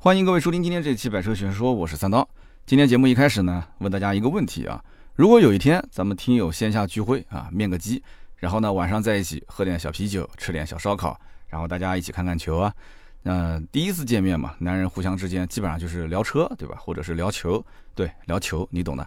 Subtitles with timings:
[0.00, 2.26] 欢迎各位收听今天这期《百车全说》，我是三刀。
[2.64, 4.80] 今天节目一开始呢，问大家一个问题啊：
[5.16, 8.00] 如果有一天咱们听友线下聚会啊，面个基，
[8.36, 12.72] 然后呢晚上在一起喝点小啤酒，吃点小烧烤，然后大家一起看看球啊，
[13.24, 16.76] 那第一次见面嘛，男人互相之间基本上就是聊车，对吧？
[16.78, 17.60] 或者是聊球，
[17.96, 19.04] 对，聊球，你懂的。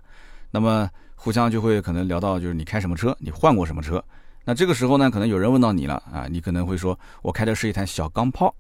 [0.51, 4.03] 那么互相就会可能聊到就是你开什么车，你换过什么车。
[4.43, 8.53] 那这个时候呢，可能有人问到你了啊，你可能会说，我开的是一台小钢炮。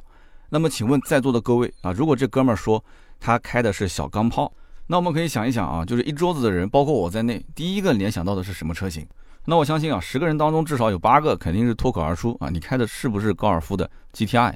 [0.53, 2.83] 那么，请问在座的各位啊，如果这哥们儿说
[3.21, 4.51] 他开的是小钢炮，
[4.87, 9.07] 那我们可以想一想啊，就是一桌子的人，包括我在内，第一个联想到的是什么车型？
[9.45, 14.53] 那我相信啊，十个人当中至少有八个肯定是脱口而出啊，你开的是不是高尔夫的 GTI？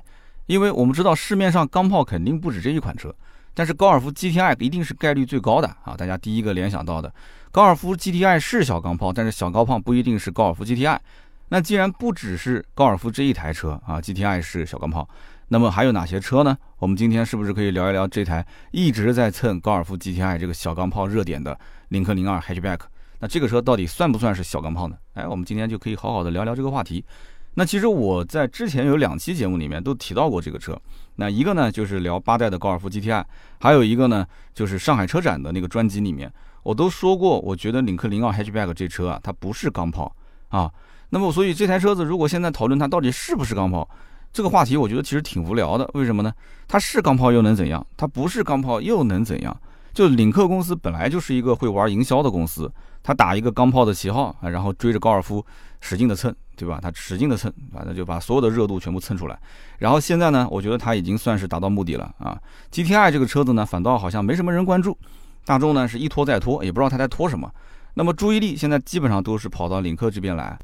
[0.48, 3.16] 因为我们知道市面上钢炮肯定不止这一款车，
[3.54, 7.10] 但是高尔夫 GTI 一定是概率最高的啊，大家第一个联想到的
[7.54, 11.00] 高尔夫 GTI 是小钢炮，但是小钢炮不一定是高尔夫 GTI。
[11.48, 15.08] 那既然不只是高尔夫这一台车啊，GTI 是小钢炮。
[15.48, 16.58] 那么还有哪些车呢？
[16.80, 21.58] 我们今天是不是可以聊一聊这台一直在蹭高尔夫 GTI 这个小钢炮热点的
[21.90, 22.80] 领克零二 Hatchback？
[23.20, 24.96] 那这个车到底算不算是小钢炮呢？
[25.14, 27.06] 哎，我们今天就可以好好的聊聊这个话题。
[27.54, 30.78] 那其实我在之前有两期节目里面都提到过这个车。
[31.16, 33.24] 那一个呢就是聊八代的高尔夫 GTI，
[33.60, 36.30] 还有一个呢就是上海车展的那个专辑里面，
[36.64, 40.14] 我都说过，我觉得领克零二 Hatchback 这车啊，它不是钢炮
[40.50, 40.70] 啊。
[41.10, 43.88] 那么所以这台车子如果现在讨论它到底是不是钢炮？
[44.36, 46.30] 这个话题我觉得其实挺无聊的，为什么呢？
[46.68, 47.88] 它是钢炮又能怎样？
[47.96, 49.58] 它不是钢炮又能怎样？
[49.94, 52.70] 就领克公司本来就是一个会玩营销的公司，
[53.02, 55.42] 它打一个钢炮的旗号啊，然后追着高尔夫
[55.80, 56.80] 使劲的蹭，对吧？
[56.82, 59.40] 它使劲的蹭，反正就把所有的热度全部蹭出来。
[59.80, 62.38] 然后现在呢，我觉得它已经算是达到目的了啊。
[62.74, 64.98] GTI 这个车子呢，反倒好像没什么人关注，
[65.46, 67.50] 大众呢是一拖再拖，也不知道它在拖什么。
[67.94, 70.60] 那么注意力现在基本上都是跑到领克这边来。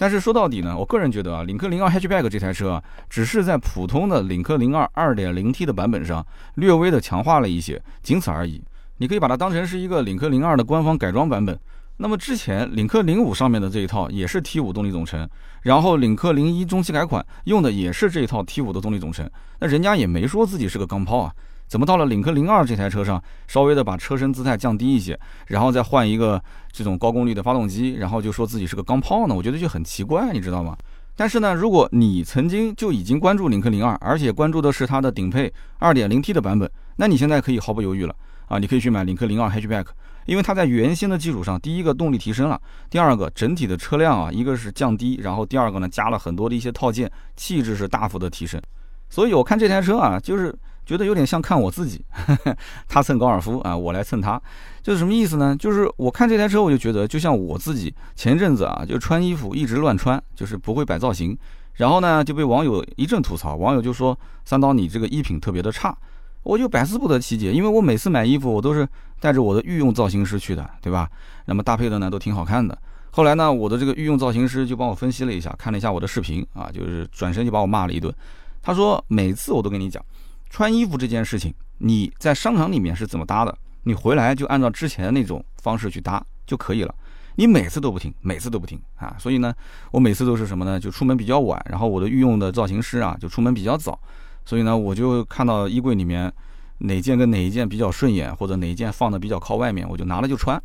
[0.00, 8.64] 但是说到底呢，我个人觉得啊，领克零二 Hatchback 这台车啊，只是在普通的领克零二二点零 T 的版本上略微的强化了一些，仅此而已。
[8.96, 11.60] 你可以把它当成是一个领克零二的官方改装版本。
[11.98, 15.28] 那么之前领克零五上面的这一套也是 T 五动力总成，
[15.60, 21.32] 然后领克零一中期改款用的也是这一套 T 五的动力总成，那人家也没说自己是个钢炮啊。
[21.70, 25.16] 怎么到了领克零二这台车上，稍微的把车身姿态降低一些，
[25.46, 26.42] 然后再换一个
[26.72, 29.34] 这种高功率的发动机，然后就说自己是个钢炮呢？
[29.36, 30.76] 我觉得就很奇怪，你知道吗？
[31.14, 38.12] 但是呢，如果你曾经就已经关注领克零二，而且关注的是它的顶配二点零 T 的版本，那你现在可以毫不犹豫了
[38.48, 38.58] 啊！
[38.58, 39.86] 你可以去买领克零二 Hatchback，
[40.26, 42.60] 因为它在原先的基础上，第一个动力提升了，
[42.90, 48.60] 第二个整体的车辆啊，一个是降低，然后第二个呢加了很多的一些套件，气质是大幅的提升。
[49.08, 50.52] 所以我看这台车啊，就是。
[50.90, 52.04] 觉得有点像看我自己，
[52.90, 54.42] 他蹭高尔夫啊，我来蹭他，
[54.82, 55.54] 就是什么意思呢？
[55.56, 61.38] 就是我看这台车，我就觉得就像我自己前阵子啊，就穿衣服一直乱穿，就是不会摆造型，
[61.74, 65.96] 然后呢就被网友一阵吐槽，网友就说三刀你这个衣品特别的差，
[66.42, 68.84] 我就百思不得其解，因为我每次买衣服我都是
[69.20, 71.08] 带着我的御用造型师去的，对吧？
[71.44, 72.76] 那么搭配的呢都挺好看的。
[73.12, 78.12] 后来呢，我的这个御用造型师就帮我分析了一下，看了一下我的视频啊，就是转身就把我骂了一顿，
[78.60, 80.04] 他说每次我都跟你讲。
[80.50, 83.56] 穿衣服这件事情，你在商场里面是怎么搭的？
[83.84, 86.94] 你回来就按照之前的那种方式去搭就可以了。
[87.36, 89.16] 你每次都不听，每次都不听啊！
[89.18, 89.54] 所以呢，
[89.92, 90.78] 我每次都是什么呢？
[90.78, 93.98] 就出门比较晚，然后我的御用的造型师啊，就出门比较早。
[94.44, 96.30] 所以呢，我就看到衣柜里面
[96.78, 100.60] 哪件跟哪一件比较顺眼，或者哪一件放的比较靠外面，我就拿了就穿，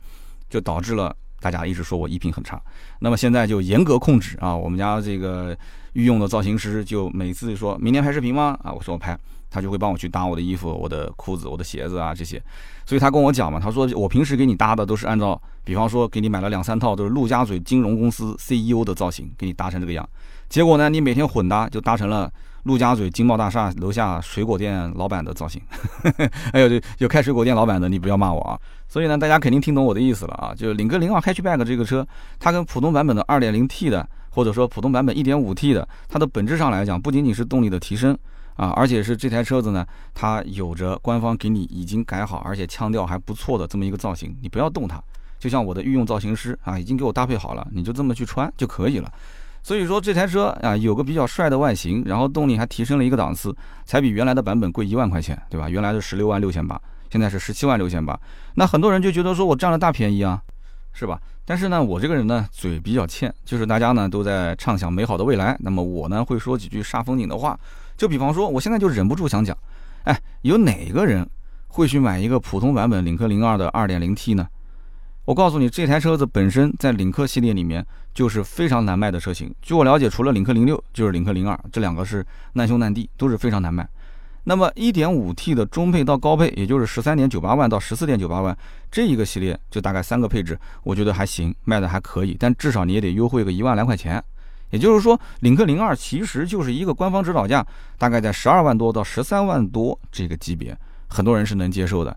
[0.49, 2.61] 就导致了大家一直说我衣品很差。
[2.99, 4.53] 那么现在就严格控制啊！
[4.53, 5.57] 我们家这个
[5.93, 8.57] 御用的造型师就每次说明天拍视频吗？
[8.63, 9.17] 啊，我说我拍。
[9.55, 12.43] 他就会帮我去搭我的衣服、我的裤子、我的鞋子啊这些，
[12.85, 20.05] 所以他跟我讲嘛，他说我平时给你搭的都是按照，比方说给你买了两三套都是陆家嘴金融公司 CEO 的造型，给你搭成这个样，
[20.49, 22.29] 结果呢，你每天混搭就搭成了
[22.63, 25.61] 陆家嘴金茂大厦楼下水果店老板的造型。
[26.51, 28.59] 哎呦，有开水果店老板的，你不要骂我啊。
[28.89, 32.05] 所以呢，大家肯定听懂我的意思了啊，就是领克零二 Hatchback 这个车，
[32.39, 38.17] 它跟普通版本的 2.0T 的，或者说普通版本 1.5T 的，它的本质上来讲，不仅仅是动力的提升。
[38.55, 45.01] 啊，而且是这台车子呢，它有着官方给你已经改好，而且腔调还不错的这么一个造型，你不要动它，
[45.37, 49.11] 就像我的御用造型师啊，已经给我搭配好了，你就这么去穿就可以了。
[49.61, 53.53] 所以说这台车啊，有个比较帅的外形，然后动力还提升了一个档次，
[53.83, 55.67] 才比原来的版本贵一万块钱，对吧？
[55.67, 56.79] 原来是十六万六千八，
[57.11, 58.17] 现在是十七万六千八。
[58.53, 60.39] 那很多人就觉得说我占了大便宜啊，
[60.93, 61.19] 是吧？
[61.43, 67.59] 但是呢，我这个人呢，嘴比较欠，就是大家呢都在畅想美好的未来，那么我呢会说几句煞风景的话。
[67.97, 69.57] 就比方说，我现在就忍不住想讲，
[70.03, 71.27] 哎，有哪个人
[71.67, 74.47] 会去买一个普通版本领克零二的二点零 T 呢？
[75.25, 77.83] 我告诉你，这台车子本身在领克系列里面
[78.13, 79.51] 就是非常难卖的车型。
[79.61, 83.87] 据我了解，除了领克零六，就是领克零二，这两个是难兄难弟，都是非常难卖。
[84.43, 88.55] 那么 1.5T 的中配到高配，也就是十三点九八万到十四点九八万
[88.91, 94.23] 这一个系列，就大概三个配置，我觉得还行，卖的还可以，但至少你也得优惠个一万来块钱。
[94.71, 97.65] 也就是说，领克零二其实就是一个官方指导价，
[97.97, 100.77] 大概在十二万多到十三万多这个级别，
[101.07, 102.15] 很多人是能接受的。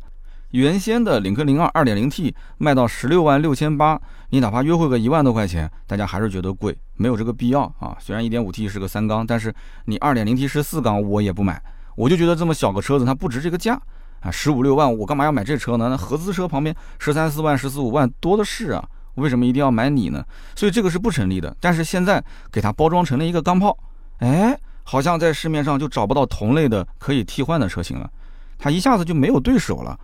[0.52, 4.00] 原先的领克零二二点零 T 卖到十六万六千八，
[4.30, 7.94] 你哪怕优惠个一万多块钱，大家还是觉得贵，没有这个必要啊。
[8.00, 9.54] 虽然一点五 T 是个三缸，但是
[9.84, 11.62] 你二点零 T 是四缸，我也不买。
[11.96, 13.78] 我就觉得这么小个车子它不值这个价
[14.20, 15.90] 啊，十五六万我干嘛要买这车呢？
[15.90, 18.82] 那合资车旁边十三四万、十四五万多的是啊，
[19.18, 20.24] 为什么一定要买你呢？
[20.54, 21.54] 所以这个是不成立的。
[21.60, 23.76] 但是现在给它包装成了一个钢炮，
[24.18, 28.10] 哎，好像在市面上就找不到同类的可以替换的车型了，
[28.58, 29.98] 它一下子就没有对手了。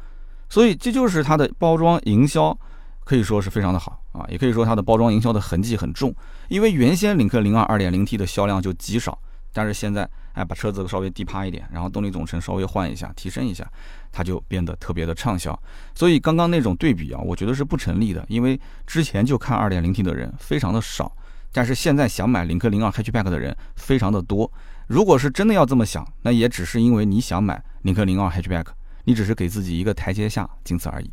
[0.49, 2.57] 所以这就是它的包装营销，
[3.05, 6.15] 可以说是非常的好啊，也可以说它的包装营销的痕迹很重。
[6.49, 9.19] 因为原先领克零二二点零 T 的销量就极少。
[9.57, 13.69] 但是现在，哎，把车子稍微低趴一点，然后动力总成稍微换一下，提升一下，
[14.13, 15.59] 它就变得特别的畅销。
[15.95, 21.11] 所以刚刚那种对比啊，我觉得是不成立的，因为之前就看 2.0T 的人非常的少，
[21.53, 24.51] 但是现在想买领克零二 Hatchback 的人非常的多。
[24.87, 28.67] 如果是真的要这么想，那也只是因为你想买领克零二 Hatchback，
[29.05, 31.11] 你只是给自己一个台阶下，仅此而已。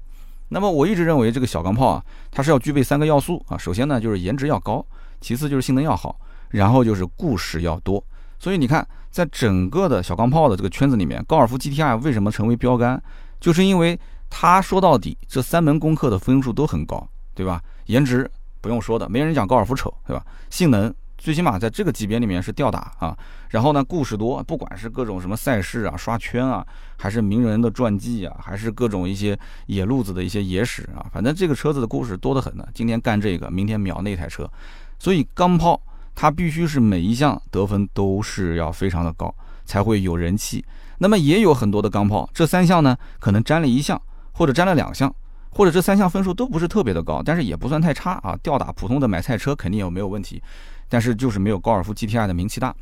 [0.49, 4.85] 那么我一直认为这个小钢炮啊，它是要具备三个要素啊，首先呢就是颜值要高，
[5.21, 6.19] 其次就是性能要好，
[6.49, 8.03] 然后就是故事要多。
[8.41, 12.99] 所以你看，在整个的小钢炮的这个圈子里面，高尔夫 GTI 为什么成为标杆？
[13.39, 13.99] 就是因为
[14.31, 17.61] 它说到底这三门功课的分数都很高，对吧？
[17.85, 18.27] 颜值
[18.59, 20.25] 不用说的，没人讲高尔夫丑，对吧？
[20.49, 23.15] 性能最起码在这个级别里面是吊打啊。
[23.49, 26.65] 然后呢，故事多，不管是各种什么赛事啊、刷圈啊，
[26.97, 29.37] 还是名人的传记啊，还是各种一些
[29.67, 32.67] 野路子的一些野史啊，反正这个车子的故事多得很呢。
[32.73, 34.49] 今天干这个，明天秒那台车，
[34.97, 35.79] 所以钢炮。
[36.13, 39.33] 它必须是每一项得分都是要非常的高，
[39.65, 40.63] 才会有人气。
[40.99, 43.99] 那么也有很多的钢炮，这三项呢可能沾了一项，
[44.33, 45.13] 或者沾了两项，
[45.49, 48.37] 或者这三项分数都不是特别的高，但是也不算太差啊。
[48.43, 50.41] 吊打普通的买菜车肯定也没有问题，
[50.87, 52.75] 但是就是没有高尔夫 GTI 的名气大，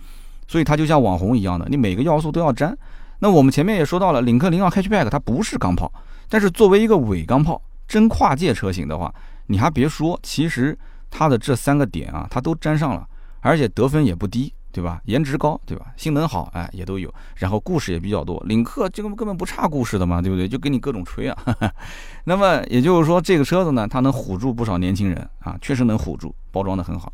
[0.48, 2.78] 所以它就像网红一样的，你每个要素都要沾。
[3.20, 5.92] 那我们前面也说到了，领克零二 Hatchback 它不是钢炮，
[6.28, 9.14] 但是作为一个伪钢炮真跨界车型的话，
[9.48, 10.78] 你还别说，其实
[11.10, 13.08] 它的这三个点啊，它都沾上了。
[13.42, 15.02] 而且得分也不低，对吧？
[15.06, 15.88] 颜值高，对吧？
[15.98, 17.14] 性能好，哎，也都有。
[17.36, 18.42] 然后故事也比较多。
[18.46, 20.48] 领克这个根本不差故事的嘛，对不对？
[20.48, 21.38] 就给你各种吹啊。
[22.26, 27.12] 那么也就是说，这个车子呢，它能唬住不少年轻人啊，确实能唬住，包装的很好。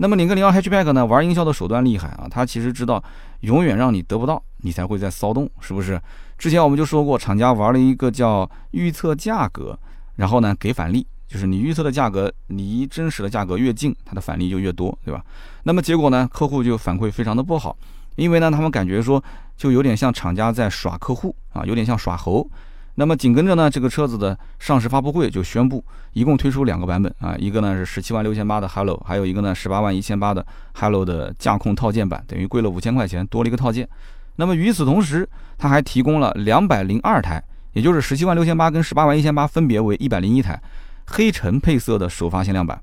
[0.00, 3.02] 那么领克零二 Hatchback 呢，玩营销的手段厉害啊，它其实知道
[3.40, 6.00] 永远让你得不到，你才会在骚动，是不是？
[6.36, 9.76] 之前我们就说过，厂家玩了一个叫预测价格，
[10.14, 11.04] 然后呢给返利。
[11.28, 15.22] 就是你预测的价格离真实的价格越近，它的返利就越多，对吧？
[15.64, 17.76] 那么结果呢，客户就反馈非常的不好，
[18.16, 19.22] 因为呢，他们感觉说
[19.56, 22.48] 就有点像厂家在耍客户啊，有点像耍猴。
[22.94, 25.84] 那么紧跟着呢，这个车子的上市发布会就宣布，
[26.14, 33.88] 一共推出两个版本啊，一个呢是十七万六千八的 Hello，还有一个呢十八万一千八的 Hello 的驾控套件版，等于贵了五千块钱，多了一个套件。
[34.34, 37.40] 那么与此同时，它还提供了两百零二台，
[37.74, 40.60] 也就是十七万六千八跟十八万一千八分别为一百零一台。
[41.10, 42.78] 黑橙配色的首发限量版，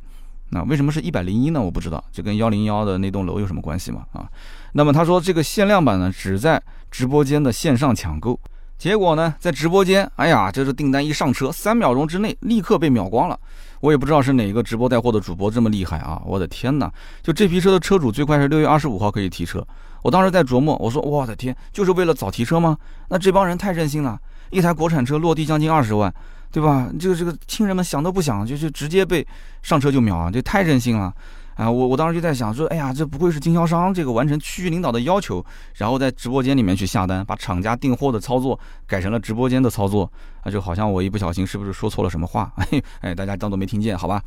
[0.50, 1.62] 那为什么是一百零一呢？
[1.62, 4.04] 我不知道，这跟幺零幺的那栋楼有什么关系吗？
[4.14, 4.28] 啊，
[4.74, 8.40] 那么他说这个限量版呢，只在直播间的线上抢购，
[8.80, 13.40] 结果呢，在直播间，哎呀，这是订单一上车，三秒钟之内立刻被秒光了。
[13.82, 16.20] 我也不知道是哪个直播带货的主播这么厉害啊！
[16.26, 16.92] 我的天哪，
[17.22, 19.66] 就这批车的车主最快是六月二十五号可以提车。
[20.02, 22.76] 我当时在琢磨，我说我的天，就是为了早提车吗？
[23.10, 26.12] 那这帮人太任性了，一台国产车落地将近二十万。
[26.56, 26.90] 对吧？
[26.98, 29.28] 这个这个亲人们想都不想就就直接被
[29.62, 30.32] 上车就秒啊！
[30.32, 31.14] 这太任性了
[31.56, 31.70] 啊！
[31.70, 38.58] 我我当时就在想说，哎呀，这不会是经销商这个完成区域领导的要求，然后在直播间里面去下单，把厂家订货的操作
[38.88, 40.10] 改成了直播间的操作
[40.44, 40.50] 啊？
[40.50, 42.50] 就好像我一不小心是不是说错了什么话？
[42.56, 44.24] 哎哎，大家当做没听见好吧？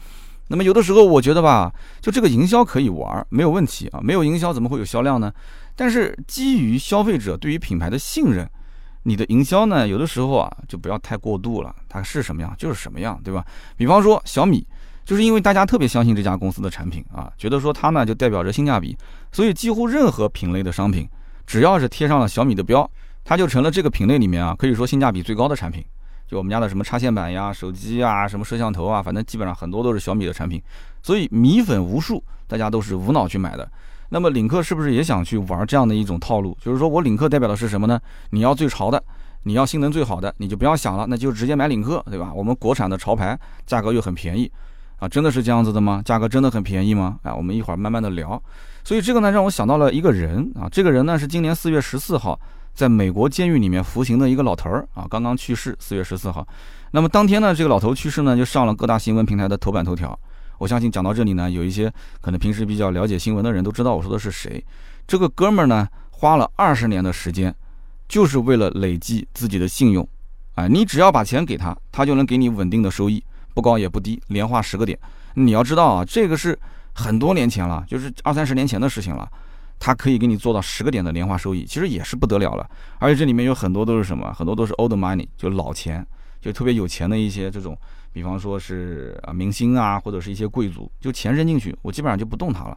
[0.49, 5.33] 那么有的时候我觉得吧，就这个营销可以玩，没有问题啊，没有营销怎么会有销量呢？
[5.75, 8.47] 但是基于消费者对于品牌的信任。
[9.09, 11.75] 你的营销呢，有的时候啊，就不要太过度了。
[11.89, 13.43] 它是什么样就是什么样，对吧？
[13.75, 14.67] 比方说小米，
[15.05, 18.95] 就是因为大家特别相信这家公司的产品啊，觉得说它呢就代表着性价比，
[19.33, 21.09] 所以几乎任何品类的商品，
[21.47, 22.89] 只要是贴上了小米的标，
[23.25, 25.83] 它就成了这个品类里面啊，可以说性价比最高的产品。
[26.27, 30.63] 就我们家的什么插线板呀、手机啊、什么摄像头啊，反正基本上很多都是小米的产品，
[31.03, 33.67] 所以米粉无数，大家都是无脑去买的。
[34.11, 36.57] 那么领克是不是也想去玩这样的一种套路？
[36.61, 38.01] 就是说我领克代表的是什么呢？
[38.31, 39.03] 你要最潮的，
[39.43, 42.33] 你要性能最好的，你就不要想了，那就直接买领克，对吧？
[42.35, 44.51] 我们国产的潮牌，价格又很便宜，
[44.99, 46.01] 啊，真的是这样子的吗？
[46.05, 47.19] 价格真的很便宜吗？
[47.23, 48.43] 啊，我们一会儿慢慢的聊。
[48.83, 52.39] 所以这个呢，让我想到了一个人啊，这个人呢是今年四月十四号
[52.73, 56.47] 在美国监狱里面服刑的一个老头儿啊，刚刚去世，四月十四号。
[56.93, 60.19] 那么当天呢，这个老头去世呢，就上了各大新闻平台的头版头条。
[60.59, 64.63] 我相信讲到这里呢，有一些可能平时比较了解新闻的人都知道我说的是谁。
[65.07, 67.55] 这个哥们儿呢，花了二十年的时间，
[68.09, 70.07] 就是为了累积自己的信用。
[70.55, 73.23] 啊，你只要把钱给他，他就能给你稳定的收益，
[73.55, 74.99] 不高也不低，年化十个点。
[75.35, 76.59] 你要知道啊，这个是
[76.93, 79.29] 很多年前了，就是二三十年前的事情了。
[79.79, 82.69] 他可以给你做到十个点的年化收益，其实也是不得了了。
[82.99, 84.33] 而且这里面有很多都是什么？
[84.33, 86.05] 很多都是 old money，就老钱，
[86.41, 87.79] 就特别有钱的一些这种。
[88.19, 92.77] 比方说是啊明星啊，或者是一些贵族，就钱扔进去，我基本上就不动它了。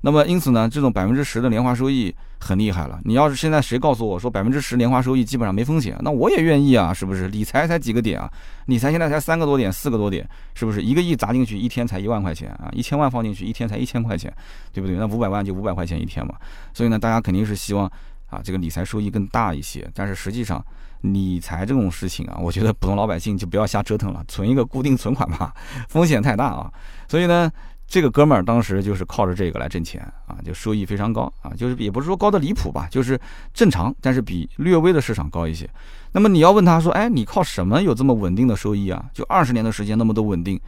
[0.00, 3.00] 那么因此呢，这种百分之十的年化收益很厉害了。
[3.02, 7.26] 你要是现在谁告诉我说百分之十年化收益基本上没风险，那我也愿意啊，是不是？
[7.26, 8.30] 理财才几个点啊？
[8.66, 10.24] 理财现在才三个多点、四个多点，
[10.54, 10.80] 是不是？
[10.80, 14.32] 一个亿砸进去一天才一万块钱啊，一千万放进去一天才一千块钱，
[14.72, 14.96] 对不对？
[14.96, 16.36] 那五百万就五百块钱一天嘛。
[16.72, 17.90] 所以呢，大家肯定是希望
[18.28, 20.64] 啊这个理财收益更大一些，但是实际上。
[21.02, 25.54] 理财这种事情啊， 我觉得普通老百姓就不要瞎折腾了，存一个固定存款吧，
[25.88, 26.72] 风险太大啊。
[27.08, 27.50] 所以呢，
[27.86, 33.18] 这个哥们儿当时就是靠着这个来挣钱啊，就收益非常高啊，就是也不是说高的离谱吧，就是
[33.54, 35.68] 正常，但是比略微的市场高一些。
[36.12, 39.04] 那么你要问他说，哎，你靠什么有这么稳定的收益啊？
[39.12, 40.58] 就二十年的时间那么多稳定，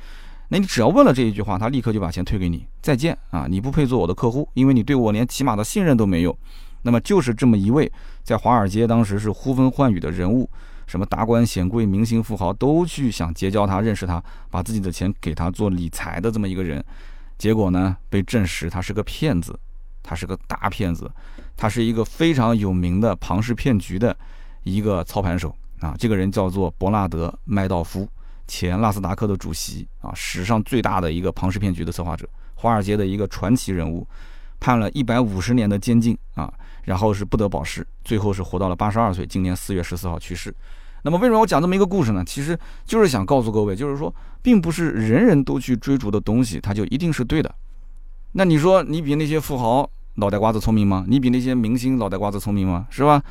[0.49, 6.37] 那你只要问了这一句话，他立刻就把钱退给你，再见啊，你不配做我的客户，因为你对我连起码的信任都没有。
[6.83, 7.91] 那么就是这么一位
[8.23, 10.49] 在华尔街当时是呼风唤雨的人物，
[10.87, 16.83] 什么达官显贵、明星富豪都去想结交他、认识他，把自己的钱给他做理财的这么一个人，
[17.37, 19.59] 结果呢被证实他是个骗子，
[20.03, 21.11] 他是个大骗子，
[21.57, 24.17] 他是一个非常有名的庞氏骗局的
[24.63, 25.95] 一个操盘手啊！
[25.99, 28.09] 这个人叫做伯纳德·麦道夫，
[28.47, 34.07] 前纳斯达克的主席啊，史上最大的一个庞氏骗局的策划者，华尔街的一个传奇人物，
[34.59, 36.53] 判了一百五十年的监禁啊！
[36.85, 40.55] 然后是不得保释，最后是活到了八十二岁，今年四月十四号去世。
[41.03, 42.25] 那么为什么我讲这么一个故事呢？
[42.25, 47.55] 其实就是想告诉各位，就是说，并不是人人都去追逐的东西，它就一定是对的。
[48.33, 51.05] 那你说你比那些富豪脑袋瓜子聪明吗？
[51.09, 52.87] 你比那些明星脑袋瓜子聪明吗？
[52.91, 53.23] 是吧？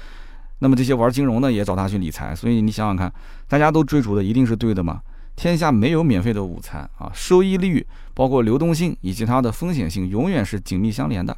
[0.60, 3.14] 那么这些玩金融的也找他去理财，所以你想想看，
[3.48, 5.02] 大家都追逐的一定是对的吗？
[5.36, 7.12] 天下没有免费的午餐啊！
[7.14, 7.86] 收益率、
[8.16, 11.38] 包括流动性以及它的风险性，永远是紧密相连的。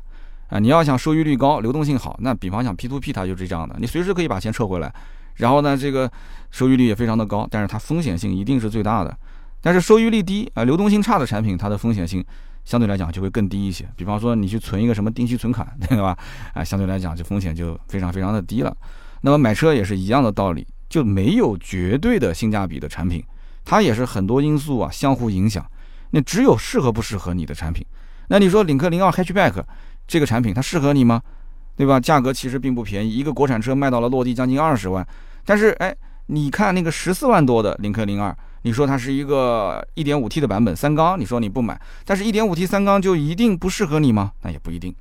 [0.50, 4.94] 啊，你要想收益率高、流动性好，那比方像 P to P，它就是这样的，你随时可以把钱撤回来，
[5.36, 6.12] 然后呢，这个
[6.50, 9.15] 收益率也非常的高，但是它风险性一定是最大的。
[9.62, 12.25] 但是收益率低啊、流动性差的产品，它的风险性
[12.65, 13.88] 相对来讲就会更低一些。
[13.96, 16.18] 比方说你去存一个什么定期存款， 对吧？
[16.53, 18.75] 啊，相对来讲这风险就非常非常的低了。
[19.22, 23.24] 那么买车也是一样的道理，就没有绝对的性价比的产品，
[23.65, 25.63] 它也是很多因素啊相互影响。
[26.12, 27.86] 那只有适合不适合你的产品。
[28.29, 29.63] 那你说领克零二 Hatchback。
[30.10, 31.22] 这个产品它适合你吗？
[31.78, 31.98] 对吧？
[31.98, 35.08] 价格其实并不便宜，一个国产车卖到了落地将近二十万。
[35.46, 44.34] 但是，哎，你看那个十四万多的领克零二，你说它是一个一点五 T 的版本三缸，你说你不买，但是一点五 T 三缸就一定不适合你吗？
[44.42, 44.94] 那也不一定。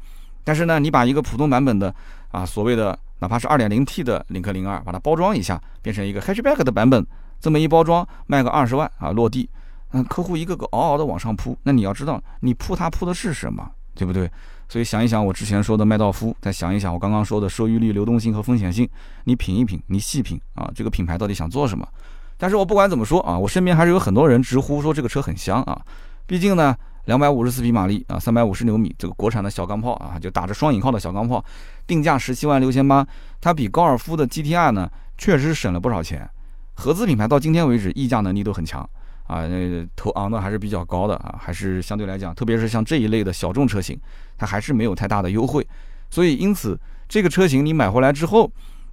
[0.45, 1.93] 但是呢，你把一个普通版本的
[2.31, 7.05] 啊，所谓的哪怕是二点零 T 的领克零二，把它包装一下，变成一个 Hatchback 的版本，
[7.41, 9.49] 这么一包装卖个二十万啊，落地，
[9.93, 11.59] 嗯，客户一个个嗷嗷的往上扑。
[11.65, 14.31] 那你要知道，你扑他扑的是什么，对不对？
[14.69, 18.87] 所以想一想我之前说的麦道夫，再想一想我刚刚说的收益率、流动性和风险性，
[19.25, 21.89] 你品一品，你细品啊，这个品牌到底想做什么？
[22.37, 25.81] 但是我不管怎么说啊，我身边还是有很多人直呼说这个车很香啊。
[26.27, 31.43] 毕竟呢，两百五十四匹马力啊，三百五十牛米，这个国产的小钢炮啊，就打着双引号的小钢炮，
[31.87, 33.07] 定价十七万六千八，
[33.41, 36.29] 它比高尔夫的 GTI 呢确实省了不少钱。
[36.75, 38.89] 合资品牌到今天为止溢价能力都很强。
[39.29, 43.97] 啊，那头昂的还是比较高的啊，还是相对来讲，特别是像这一类的小众车型，
[44.37, 45.65] 它还是没有太大的优惠。
[46.11, 48.51] 所以，因此这个车型你买回来之后，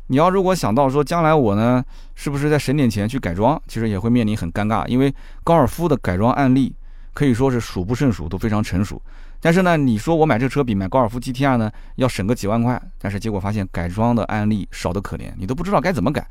[0.08, 5.12] 你要如果想到说将来我呢，是不是再省点钱去改装，其实也会面临很尴尬，因为
[5.44, 6.76] 高尔夫的改装案例
[7.14, 9.02] 可以说是数不胜数，都非常成熟。
[9.40, 16.28] 但是呢，你说我买这车比买高尔夫 GTR 呢要省个几万块，但是结果发现改装的案例少得可怜，你都不知道该怎么改。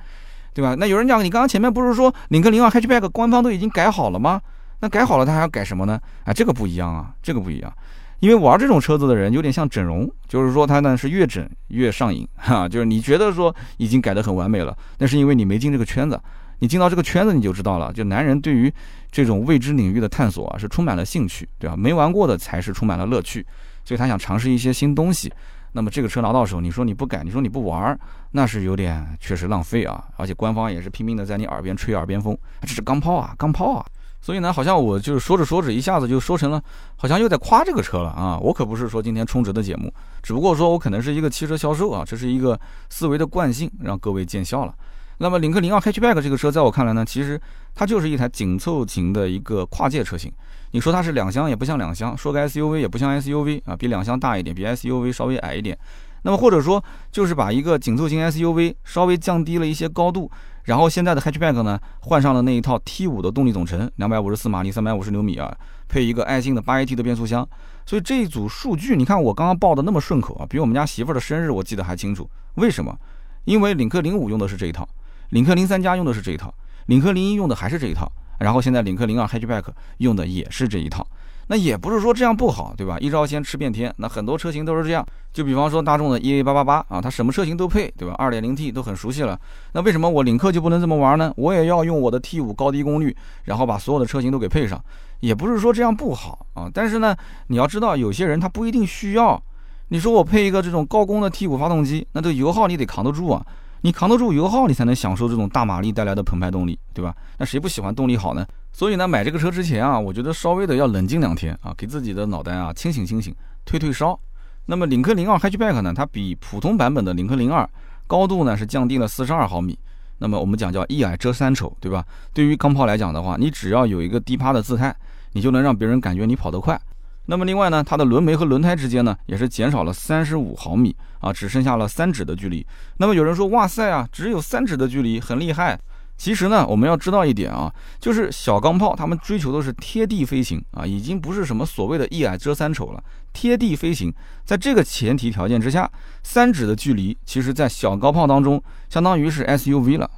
[0.54, 0.74] 对吧？
[0.78, 4.40] 那有人讲，你刚刚前面不是说领克零二 Hatchback 官方都已经改好了吗？
[4.80, 6.00] 那改好了，他还要改什么呢？
[6.24, 7.72] 啊，这个不一样啊，这个不一样。
[8.20, 12.68] 因为玩这种车子的人有点像整容，就是说他呢是越整越上瘾哈。
[12.68, 16.18] 就是你觉得说已经改得很完美了，那是因为你没进这个圈子。
[16.60, 17.92] 你进到这个圈子，你就知道了。
[17.92, 18.72] 就男人对于
[19.10, 21.76] 这种未知领域的探索啊，是充满了兴趣，对吧？
[21.76, 23.44] 没玩过的才是充满了乐趣，
[23.84, 25.30] 所以他想尝试一些新东西。
[25.76, 27.98] 那么这个车拿到手，你说你不改，你说你不玩，
[28.30, 30.04] 那是有点确实浪费啊！
[30.16, 33.84] 而且官方也是拼命的在你耳边吹耳边风，这是钢炮啊，钢炮啊！
[34.20, 36.62] 所以呢，好像我就是说着说着，一下子就说成了，
[36.94, 38.38] 好像又在夸这个车了啊！
[38.38, 44.72] 我可不是说今天充值的节目，只不过说我可能是一个汽车销售啊，这是一个思维的惯性，让各位见笑了。
[45.18, 47.40] 那么领克零二 Hatchback 这个车，在我看来呢，其实
[47.74, 50.32] 它就是一台紧凑型的一个跨界车型。
[50.72, 55.78] 你说它是两厢，也不像两厢；说个 SUV 也不像 SUV 啊，比两厢大一点，比 SUV 稍微矮一点。
[56.22, 60.30] 那么或者说，就是把一个紧凑型 SUV 稍微降低了一些高度。
[60.64, 65.54] 然后现在的 Hatchback 呢，换上了那一套 T5 的动力总成，两百五十四马力，三百五十牛米啊，
[65.86, 67.46] 配一个爱信的八 AT 的变速箱。
[67.84, 72.28] 所以这一组数据，你看我刚刚报的那么顺口啊，比我们家媳妇儿的生日我记得还清楚。
[72.54, 72.98] 为什么？
[73.44, 74.88] 因为领克零五用的是这一套，
[75.34, 76.54] 领克零三加用的是这一套，
[76.86, 79.64] 领克零一用的还是这一套，然后现在领克零二 Hatchback
[79.98, 81.04] 用的也是这一套。
[81.48, 82.96] 那也不是说这样不好，对吧？
[83.00, 85.04] 一招鲜吃遍天，那很多车型都是这样。
[85.32, 88.14] 就比方说大众的 EA 八八八啊，它什么车型都配，对吧？
[88.16, 89.36] 二点零 T 都很熟悉了。
[89.72, 91.34] 那为什么我领克就不能这么玩呢？
[91.36, 94.80] 我也要用我的 T 五高低功率，然后把所有的车型都给配上。
[95.18, 97.16] 也不是说这样不好啊，但是呢，
[97.48, 99.42] 你要知道有些人他不一定需要。
[99.88, 103.44] 你说我配一个这种高功的 T 五发动机，那这油耗你得扛得住啊。
[103.84, 107.14] 你扛得住油耗，你才能享受这种大马力带来的澎湃动力，对吧？
[107.36, 108.42] 那谁不喜欢动力好呢？
[108.72, 113.34] 所以呢，买这个车之前啊，我觉得稍微的要冷静两天啊，给自己的脑袋啊清醒清醒，
[113.66, 114.18] 退退烧。
[114.64, 117.68] 那么领克零二 Hatchback 呢，它比普通版本的领克零二
[118.06, 119.78] 高度呢是降低了四十二毫米。
[120.16, 122.02] 那么我们讲叫一矮遮三丑，对吧？
[122.32, 124.96] 对于钢炮来讲的话，你只要有一个低趴的姿态，
[125.32, 126.80] 你就能让别人感觉你跑得快。
[127.26, 132.66] 那么另外呢，它的轮眉和轮胎之间呢也是减少了三十五毫米啊，只剩下了三指的距离。
[132.98, 135.78] 那么有人说，哇塞啊，只有三指的距离，很厉害。
[136.16, 143.02] 其实呢，我们要知道一点啊，就是小钢炮他们追求的是贴地飞行啊，已经不是什么所谓的一矮遮三丑了。
[143.32, 144.14] 贴地飞行，
[144.44, 145.90] 在这个前提条件之下，
[146.22, 150.08] 三指的距离，其实在小钢炮当中相当于是 SUV 了。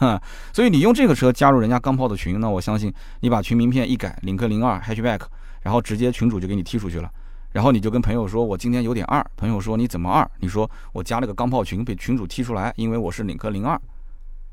[0.54, 2.90] 所以你用这个车加入人家钢炮的群，那我相信
[3.20, 5.20] 你把群名片一改，领克零二 Hatchback，
[5.62, 7.10] 然后直接群主就给你踢出去了。
[7.52, 9.24] 然后你就跟朋友说，我今天有点二。
[9.36, 10.28] 朋友说你怎么二？
[10.40, 13.80] 你说我加了个钢炮群，被群主踢出来，因为我是领克零二。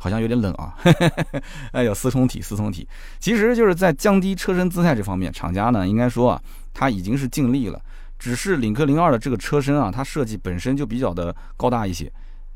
[0.02, 0.78] 好像有点冷啊，
[1.74, 2.88] 哎呦，四重体，四重体，
[3.20, 6.42] 其实就是在降低车身姿态这方面，厂家呢应该说啊，
[6.74, 7.82] 它已经是尽力了。
[8.18, 12.10] 只是领克零二的这个车身啊，它设计本身就比较的高大一些，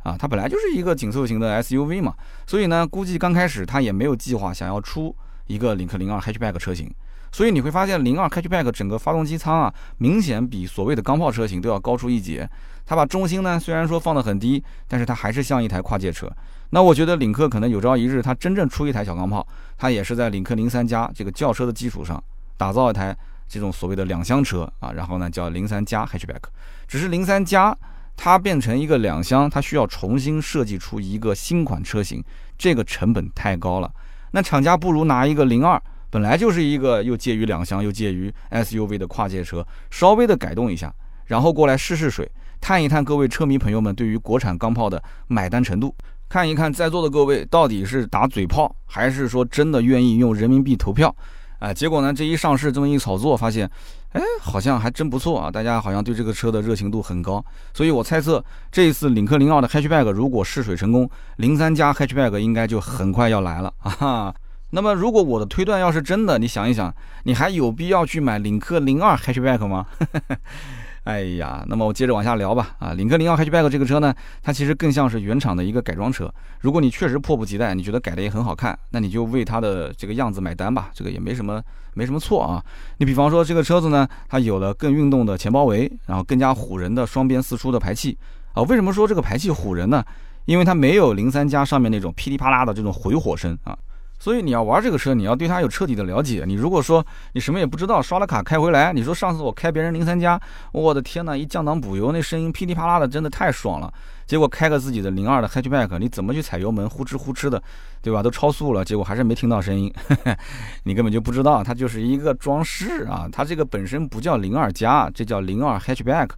[0.04, 2.14] 啊，它本来就是一个紧凑型的 SUV 嘛，
[2.48, 5.14] 所以呢，估计刚开始它也没有计划想要出
[5.48, 6.90] 一个领克零二 Hatchback 车型。
[7.34, 12.48] 所以你会发现，零二 Hatchback 整个发动机舱啊，明显比所谓的钢炮车型都要高出一截。
[12.86, 16.32] 它把中心呢，虽然说放得很低，但是它还是像一台跨界车。
[16.70, 19.46] 那我觉得领克可能有朝一日，它真正出一台小钢炮，
[19.78, 22.24] 它也是在领克零三加这个轿车的基础上，
[22.56, 23.18] 打造一台
[23.48, 26.44] 这种所谓的两厢车啊，然后呢叫零三加 Hatchback。
[26.88, 27.76] 只是零三加
[28.16, 32.24] 它变成一个两厢，它需要重新设计出一个新款车型，
[32.60, 33.92] 这个成本太高了。
[34.32, 35.82] 那厂家不如拿一个零二。
[36.14, 40.94] 本来就是一个又介于两厢又介于 SUV 的跨界车，稍微的改动一下，
[41.26, 45.92] 然后过来试试水，探一探各位车迷朋友们对于国产钢炮的买单程度，
[46.30, 51.16] 看一看在座的各位到底是打嘴炮，还是说真的愿意用人民币投票？
[51.58, 53.68] 啊，结果呢，这一上市这么一炒作，发现，
[54.12, 64.32] 哎，好像还真不错啊，大家好像对这个车的热情度很高，所以我猜测这一次领克零二的 Hatchback 如果试水成功，零三加 Hatchback 应该就很快要来了啊。
[64.76, 66.92] 那么，如果我的推断要是真的，你想一想，
[67.26, 69.86] 你还有必要去买领克零二 Hatchback 吗？
[71.06, 72.76] 哎呀，那么我接着往下聊吧。
[72.80, 76.34] 啊，领克零二 Hatchback 这个车呢，它其实更像是原厂的一个改装车。
[76.62, 81.62] 如果你确实迫不及待，你觉得改的也很好看，那你就为它的这个样子买单吧，这个也没什么
[81.94, 82.64] 没什么错啊。
[82.98, 88.18] 你比方说这个车子呢，它有了更运动的前包围，然后更加唬人的双边四出的排气
[88.54, 88.64] 啊。
[88.64, 90.04] 为什么说这个排气唬人呢？
[90.46, 93.78] 因为它没有零三加上面那种噼里啪啦的这种回火声啊。
[94.24, 96.46] 所以你要玩这个车，你要对它有彻底的了解。
[96.48, 100.40] 你如果说你什么也不知道，刷了卡开回来，你说上次我开别人零三加，
[100.72, 103.94] 我的天呐，一降档补油，那声音噼里啪啦的，真的太爽了。
[104.26, 107.62] 结果开个自己的零二的 hatchback，你怎么去踩油门，呼哧呼哧的，
[108.02, 108.24] 对吧？
[108.24, 109.94] 都超速了，结果还是没听到声音，
[110.86, 113.28] 你根本就不知道，它就是一个装饰啊。
[113.30, 116.30] 它这个本身不叫零二加，这叫零二 hatchback。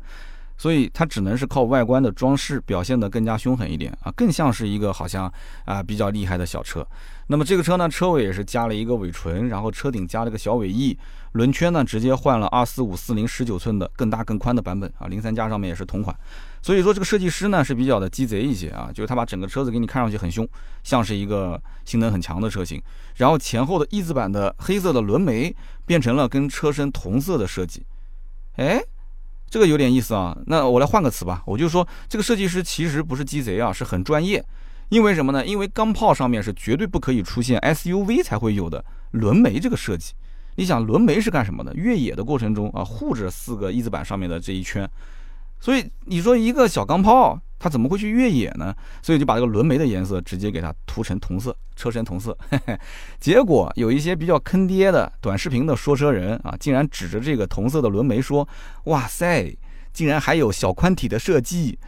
[0.58, 5.32] 所以它只能是靠外观的装饰表现得更加凶狠一点啊，更像是一个好像
[5.66, 6.86] 啊比较厉害的小车。
[7.28, 10.98] 那么这个车呢，车尾也是加了一个尾唇，然后车顶加了个小尾翼，
[11.34, 16.16] 轮圈呢直接换了二四五四零十九寸的更大更宽的版本啊，零三加上面也是同款。
[16.62, 20.48] 所以说这个设计师呢是比较的鸡贼一些啊，就是他把整个车子给你看上去很凶，
[20.84, 22.82] 像是一个性能很强的车型。
[23.16, 25.54] 然后前后的翼子板的黑色的轮眉
[25.86, 27.84] 变成了跟车身同色的设计，
[28.58, 28.82] 哎。
[29.50, 34.44] 这个有点意思啊，那我来换个词吧，我就说这个设计师其实不是鸡贼啊，是很专业。
[34.90, 35.44] 因为什么呢？
[35.46, 40.14] 因为钢炮上面是绝对不可以出现 SUV 才会有的轮眉这个设计。
[40.58, 41.74] 你想轮眉是干什么的？
[41.74, 44.88] 越野的过程中啊，护着四个翼子板上面的这一圈。
[45.60, 48.72] 所以你说一个小钢炮，它怎么会去越野呢？
[49.02, 52.38] 所以就把这个轮眉的颜色直接给它涂成同色，车身同色。
[53.20, 58.48] 结果有一些比较坑爹的短视频的说车人啊，竟然指着这个同色的轮眉说
[58.86, 59.52] ：“哇塞，
[59.92, 61.80] 竟然还有小宽体的设计！”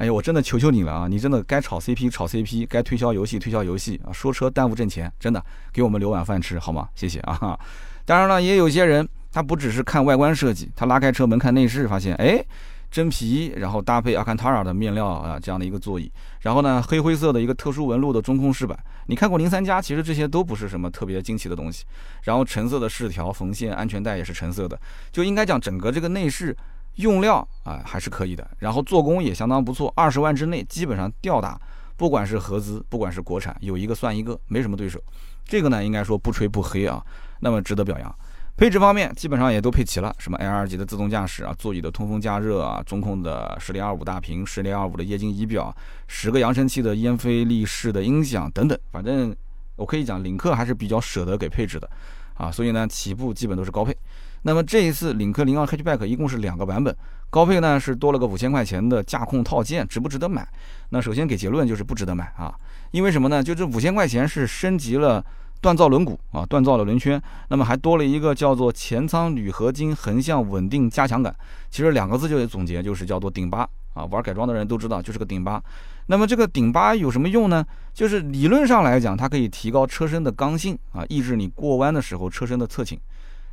[0.00, 1.06] 哎呀，我真的求求你了啊！
[1.06, 4.08] 你真的该炒 CP 炒 CP，该推销游戏推销游戏啊！
[4.10, 6.88] 说车耽误挣钱，真的给我们留碗饭吃好吗？
[6.94, 7.58] 谢谢啊！
[8.06, 12.42] 当然了，也有些人他不只是看外观设计，他拉开车门看内饰，发现哎，
[12.90, 21.84] 真皮，然后搭配阿坎塔尔的面料啊这样的一个座椅，然后呢黑灰色的一个特殊纹路的中控饰板，你看过零三加，其实这些都不是什么特别惊奇的东西。
[22.22, 24.80] 然后橙色的饰条、缝线、安全带也是橙色的，
[25.12, 26.56] 就应该讲整个这个内饰。
[26.96, 31.60] 用料啊还是可以的，然后做工也相当不错，二十万之内基本上吊打，
[31.94, 34.98] 不管是合资，不管是国产，有一个算一个，没什么对手。
[35.44, 37.04] 这个呢，应该说不吹不黑啊，
[37.40, 38.18] 那么值得表扬。
[38.56, 45.74] 配置方面基本上也都配齐了，什么 L 级的自动驾驶啊，座椅的通风加热啊，中控的十点二五大屏，十点二五的液晶仪表，
[46.08, 49.36] 十个扬声器的烟飞利式的音响等等，反正
[49.76, 51.86] 我可以讲，领克还是比较舍得给配置的
[52.32, 53.94] 啊，所以呢，起步基本都是高配。
[54.40, 56.96] 那么这一次领克零二 Hatchback 一共是两个版本，
[57.28, 60.48] 高配呢是多了个五千块钱的驾控套件，值不值得买？
[60.88, 62.54] 那首先给结论就是不值得买啊，
[62.92, 63.42] 因为什么呢？
[63.42, 65.22] 就这五千块钱是升级了
[65.62, 71.34] 锻造轮毂啊，锻造了轮圈，那么还多了一个叫做前舱铝合金横向稳定加强杆，
[71.70, 75.62] 其实两个字就得总结就是叫做顶巴啊，玩改装的人都知道就是个顶巴。
[76.08, 77.64] 那么这个顶巴有什么用呢？
[77.92, 82.96] 就是理论上来讲，它可以提高车身的刚性啊，抑制你过弯的时候车身的侧倾。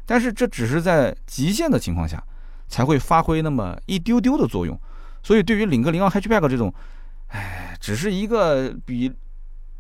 [0.05, 2.21] 但是这只是在极限的情况下
[2.67, 4.79] 才会发挥那么一丢丢的作用，
[5.23, 6.71] 所以对于领克零二 Hatchback 这种，
[7.29, 9.11] 哎，只是一个比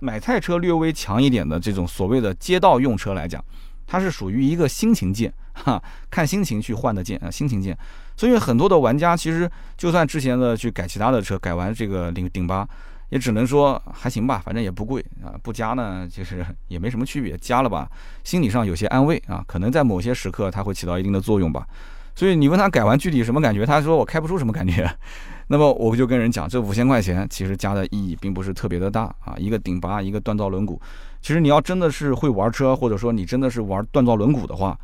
[0.03, 3.43] 买菜车略微强一点的这种所谓的街道用车来讲，
[3.87, 7.77] 它是属于一个心情键，哈，看心情去换的键啊，心情键。
[8.17, 12.67] 所以很多的玩家其实就算之前的去改其他的车，改完这个顶顶八。
[13.09, 17.87] 也只能说还行吧，反正也不贵啊，不加呢就是也没什么区别，加了吧，
[18.23, 21.67] 心理上有些安慰啊，可能在某些时刻它会起到一定的作用吧。
[22.15, 24.89] 所以你问他改完具体什么感觉，他说我开不出什么感觉。
[25.47, 30.79] 那么我就跟人讲，这五千块钱其实加的意义并不是特别的大啊，一个顶拔，一个锻造轮毂。
[31.21, 34.77] 其实你要真的是会玩车，或者说你真的是玩锻造轮毂的话，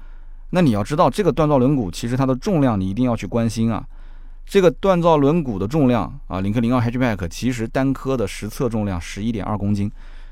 [0.50, 3.84] 那你要知道这个锻造轮毂其实它的重量你一定要去关心啊。
[4.46, 9.89] 这个锻造轮毂的重量啊，领克零二 H Pack 其实单颗的实测重量十一点二公斤。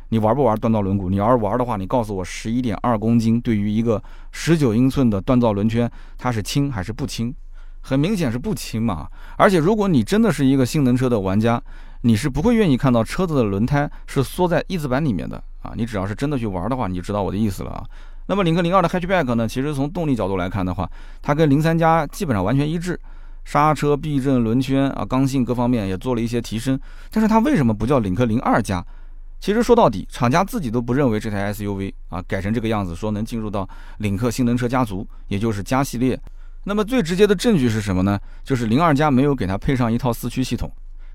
[0.09, 1.09] 你玩不玩锻造轮毂？
[1.09, 7.33] 你要是玩的话，你告诉我十一点二公斤对于一个十九英寸的锻造轮圈，它是轻还是不轻？
[7.81, 9.07] 很明显是不轻嘛。
[9.37, 11.61] 而且如果你真的是一个性能车的玩家，
[12.01, 15.73] 你是不会愿意看到车子的轮胎是缩在翼子板里面的啊。
[15.75, 17.83] 你只要是真的去玩的话，你就知道我的意思了啊。
[18.27, 20.89] 那么领克零二的 Hatchback 呢，其实从动力角度来看的话，
[21.21, 22.99] 它跟零三加基本上完全一致。
[23.45, 26.77] 刹车、避震、轮圈啊，刚性各方面也做了一些提升，
[27.09, 28.85] 但是它为什么不叫领克零二加？
[29.39, 33.67] 其实说到底，厂家自己都不认为这台 SUV 啊改成这个样子，说能进入到
[33.99, 36.19] 领克性能车家族，也就是加系列。
[36.63, 38.19] 那么最直接的证据是什么呢？
[38.43, 40.71] 就是零二加没有给它配上一套四驱系统。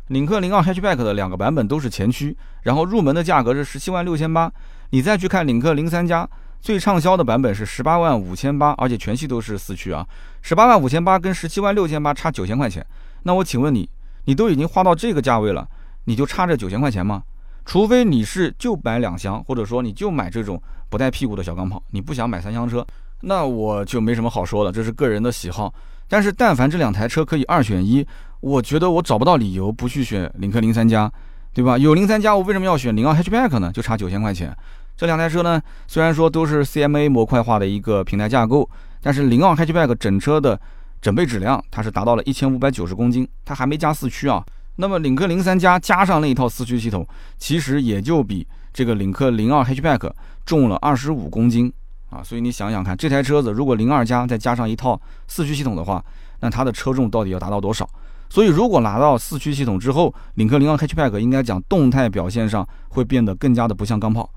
[0.08, 4.50] 领克零二 Hatchback 的两个版本都是前驱，然后入门的价格是十七万六千八。
[4.90, 6.28] 你再去看领克零三加。
[6.60, 10.06] 最畅销的版本是十八万五千八，而且全系都是四驱啊。
[10.42, 12.86] 十八万五千八跟十七万六千八差九千块钱，
[13.24, 13.90] 那我请问你，
[14.26, 15.66] 你都已经花到这个价位了，
[16.04, 17.20] 你就差这九千块钱吗？
[17.64, 22.86] 除非你是就买两厢，或者说你就买这种不带屁股的小钢炮，你不想买三厢车，
[23.20, 25.72] 那我就没什么好说的，这是个人的喜好。
[26.08, 28.06] 但是但凡这两台车可以二选一，
[28.40, 31.10] 我觉得我找不到理由不去选领克零三加，
[31.54, 31.78] 对吧？
[31.78, 33.70] 有零三加，我为什么要选零二 Hatchback 呢？
[33.72, 34.54] 就差九千块钱。
[34.94, 38.68] 这两台车呢，虽然说都是 CMA 模块化的一个平台架构，
[39.00, 40.60] 但是零二 Hatchback 整车的
[41.00, 44.44] 整备质量它是达到了一千五百九十公斤，它还没加四驱啊。
[44.76, 47.06] 那么领克零三加加上那一套四驱系统，
[47.36, 50.10] 其实也就比这个领克零二 Hatchback
[50.46, 51.72] 重了二十五公斤
[52.10, 52.22] 啊。
[52.22, 56.02] 所以你想想看，这台车子如果零二加再加上一套四驱系统的话，
[56.40, 57.88] 那它的车重到底要达到多少？
[58.30, 64.28] 所以如果拿到四驱系统之后，领克零二 Hatchback 应该讲动态表现上会变得更加的不像钢炮。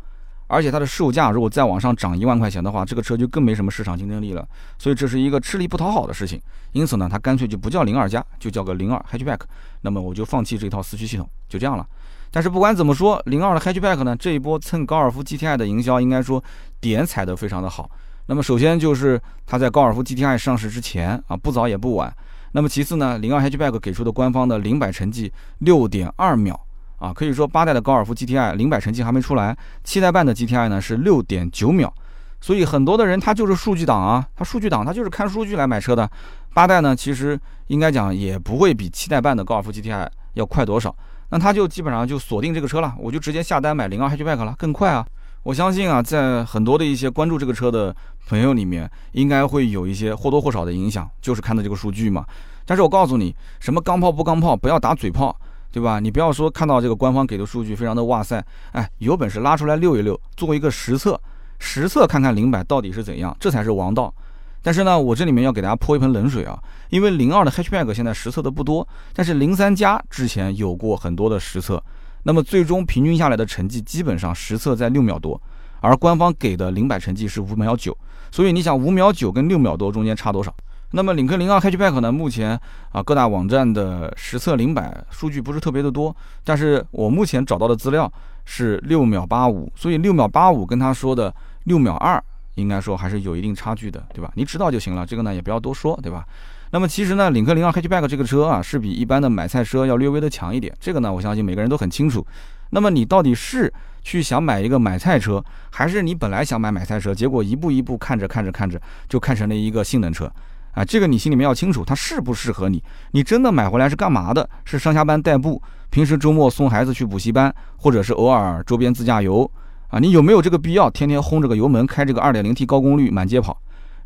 [0.48, 4.48] 而且它的售价如果再往上涨一万块钱的话，这个车就更没什么市场竞争力了。
[4.78, 6.40] 所以这是一个吃力不讨好的事情。
[6.72, 9.40] 因此呢，它干脆就不叫零二加，就叫个零二 Hatchback。
[9.82, 11.88] 那么我就放弃这套四驱系统，就这样了。
[12.32, 16.44] 但是不管怎么说，零二的 Hatchback 呢，这一波蹭高尔夫 GTI 的营销，应该说
[16.82, 17.90] 点踩得非常的好。
[18.28, 22.14] 那么首先就是它在高尔夫 GTI 上市之前啊，不早也不晚。
[22.52, 26.60] 那么其次呢，零二 Hatchback 给出的官方的零百成绩六点二秒。
[26.98, 31.94] 啊，可以说八代的高尔夫 GTI 零百成绩还没出来，七代半的 GTI 呢是六点九秒，
[32.42, 36.10] 所以很多的人他就是数据党啊，他数据党他就是看数据来买车的。
[36.54, 40.96] 八代呢，其实应该讲也不会比七代半的高尔夫 GTI 要快多少，
[41.30, 45.06] 那他就基本上就锁定这个车了，我就直接下单买零二 Hatchback 了，更快啊！
[45.44, 47.96] 我相信啊，在很多的一些关注这个车的
[48.28, 52.26] 朋友里面，应该会有一些或多或少的影响，就是看的这个数据嘛。
[52.66, 55.36] 但是我告诉你，什么钢炮不钢炮，不要打嘴炮，
[55.76, 56.00] 对吧？
[56.00, 61.20] 你不要说看到这个官方给的数据非常的哇塞，哎，有本事拉出来溜一溜，做一个实测，
[61.60, 64.14] 实测看看零百到底是怎样，这才是王道。
[64.62, 66.58] 但是呢，我这里面要给大家泼一盆冷水啊，
[66.92, 71.84] 因为零二的 Hatchback 现在实测的不多，但是零三加之前有过很多的实测，
[72.24, 75.42] 那么最终平均下来的成绩基本上实测在六秒多，
[75.82, 77.96] 而官方给的零百成绩是五秒九，
[78.32, 80.56] 所以你想五秒九跟六秒多中间差多少？
[80.92, 82.60] 那么领克零二 Hatchback 呢，目前
[82.92, 88.12] 啊各大网站的实测零百数据不是特别的多，但是我目前找到的资料
[88.46, 92.24] 是六秒八五，所以六秒八五跟他说的六秒二。
[92.56, 94.32] 应该说还是有一定差距的，对吧？
[94.36, 96.26] 你知道就行了，这个呢也不要多说，对吧？
[96.72, 102.26] 那么其实呢，领克零二 Hatchback 这个车啊，是比一般的买菜车要略微的强一点，这个呢我相信每个人都很清楚。
[102.70, 103.70] 那么你到底是
[104.04, 110.32] 去想买一个买菜车，还是你本来想买买菜车，结果一步一步看着看着看着就看成了一个性能车
[110.76, 110.86] 啊？
[110.86, 112.84] 这个你心里面要清楚，它适不适合你？
[113.12, 114.48] 你真的买回来是干嘛的？
[114.64, 115.60] 是上下班代步，
[115.90, 119.50] 平时周末送孩子去补习班，或者是偶尔周边自驾游？
[119.88, 123.58] 啊，你有没有这个必要天天轰这个油门开这个二点零 T 高功率满街跑？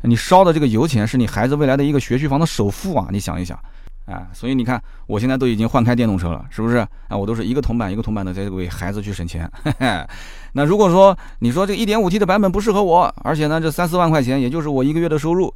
[0.02, 3.08] 你烧的这个油钱是你孩子未来的一个学区房的首付啊！
[3.10, 3.58] 你想一想，
[4.06, 6.78] 啊，所以你看我现在都已经换开电动车了，是不是？
[7.08, 9.50] 啊，我都是一个铜板一个铜板的在为孩子去省钱。
[10.52, 15.52] 那如果说你说这一点五 T 的版本不适合我，而且呢这三四万块钱也就是我一个月的收入，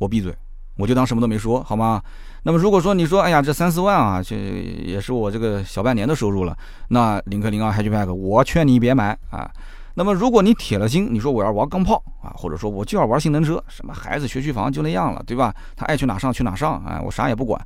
[0.00, 0.34] 我闭嘴，
[0.78, 2.02] 我就当什么都没说，好吗？
[2.42, 6.56] 那么如果说你说，哎呀，这三四万啊，这也是我这个小半年的收入了，
[6.88, 9.50] 那领克零二 hpvik 我劝你别买啊。
[9.92, 15.54] 那么如果你铁了心，你说我要玩钢炮啊，或者说我就要玩性能车，什么孩子学区房就那样了，对吧？
[15.76, 17.60] 他爱去哪上去哪上，哎，我啥也不管。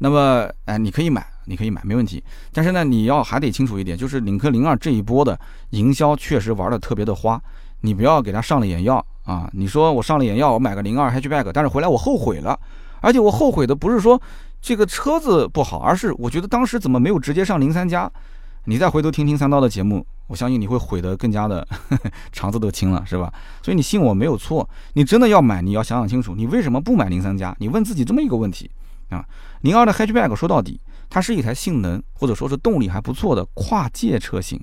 [0.00, 2.22] 那么，哎，你可以买，你可以买，没问题。
[2.52, 5.38] 但是呢，你要还得清楚一点，就是领克零二这一波的
[5.70, 7.40] 营销确实玩的特别的花，
[7.80, 9.48] 你不要给他上了眼药啊。
[9.52, 12.58] 你说我上了眼药，我买个零二 Hatchback，但是回来我后悔了。
[13.00, 14.20] 而且我后悔的不是说
[14.60, 18.10] 这个车子不好，而是我觉得当时怎么没有直接上零三加？
[18.64, 21.66] 你再回头听听三刀的节目，我相信你会悔得更加的
[22.32, 23.32] 肠子都青了，是吧？
[23.62, 27.56] 所以你信我没有错，你真的要买，你要想想清楚，你为什么不买零三加？
[27.60, 28.70] 你问自己这么一个问题
[29.08, 29.24] 啊。
[29.62, 34.60] 零二的 Hatchback 说到底，它是一台性能或者说是动力还不错的跨界车型，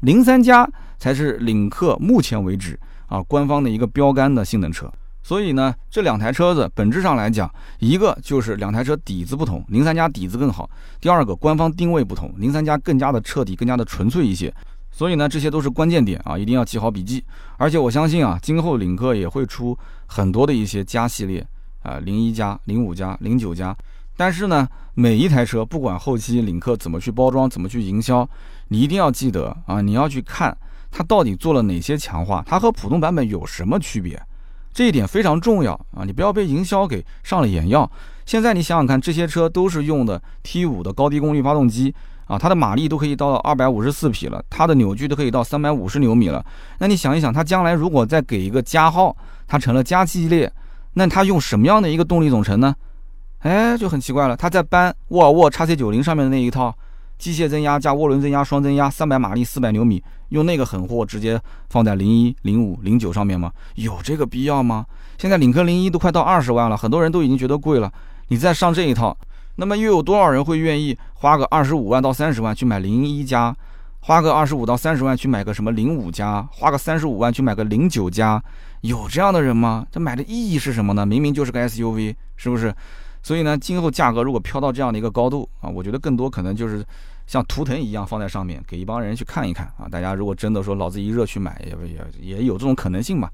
[0.00, 0.68] 零三加
[1.04, 4.90] 才是领克目前为止啊官方的一个标杆的性能车。
[5.22, 10.64] 所以呢，这两台车子本质上来讲，一个就是两台车底子不同，零三加底子更好；
[11.02, 14.50] 第二个官方定位不同，零三加更加的彻底，更加的纯粹一些。
[14.90, 17.22] 所以呢，这些都是关键点啊，一定要记好笔记。
[17.58, 21.46] 而且我相信啊，今后领克也会出很多的一些加系列
[21.82, 23.76] 啊，零一加、零五加、零九加。
[24.16, 28.26] 但是呢，每一台车不管后期领克怎么去包装、怎么去营销，
[28.68, 30.56] 你一定要记得啊，你要去看
[30.96, 34.22] 它到底做了哪些强化，它和普通版本有什么区别。
[34.72, 36.04] 这一点非常重要啊！
[36.04, 37.90] 你不要被营销给上了眼药。
[38.24, 41.92] 现在你想想看，这些车都是用的 T5 的高低功率发动机
[42.26, 46.44] 啊，它的马力都可以到二百五十四匹了，它的扭矩都可以到三百五十牛米了。
[46.78, 49.16] 那你想一想，它将来如果再给一个加号，
[49.48, 50.52] 它成了加系列，
[50.92, 52.72] 那它用什么样的一个动力总成呢？
[53.40, 54.36] 哎，就很奇怪了。
[54.36, 56.72] 它在搬沃尔沃 x C 九零上面的那一套。
[57.24, 63.50] 机械增压加涡轮增压双增压，三百马力，四百牛米，用那个狠货直接放在零一、零五、零九上面吗？
[63.76, 64.84] 有这个必要吗？
[65.16, 67.90] 现在领克零一都快到二十万了，很多人都已经觉得贵了。
[68.28, 69.16] 你再上这一套，
[69.56, 73.56] 那么又有多少人会愿意花个二十五万到三十万去买零一加，
[74.00, 78.42] 花个二十五到三十万去买个什么零五加，花个三十五万去买个零九加？
[78.82, 79.86] 有这样的人吗？
[79.90, 81.06] 这买的意义是什么呢？
[81.06, 82.74] 明明就是个 SUV，是不是？
[83.22, 86.84] 所以呢，今后价格如果飘到这样的一个高度啊，我觉得更多可能就是
[87.26, 89.88] 像图腾一样放在上面，给一帮人去看一看啊。
[89.90, 91.76] 大家如果真的说脑子一热去买，也
[92.20, 93.28] 也也有这种可能性嘛。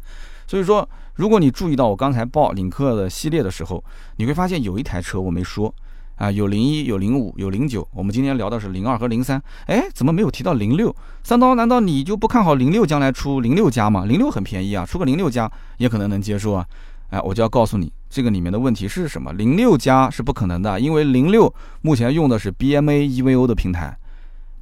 [0.47, 3.83] 所以说，如果你注意到我刚才报领克的系列的时候，
[4.17, 5.73] 你会发现有一台车我没说
[6.17, 7.87] 啊，有零一，有零五，有零九。
[7.93, 10.95] 我们今天聊的是零二和零三，哎，怎么没有提到零六？
[11.23, 14.05] 三刀，难道你就不看好零六将来出零六加吗？
[14.05, 16.67] 零六很便宜啊，出个零六加也可能能接受啊。
[17.11, 19.33] 哎，我就要告诉你，这个里面的问题是什么？
[19.33, 23.97] 零六加是不可能的，因为零六目前用的是 BMA EVO 的平台。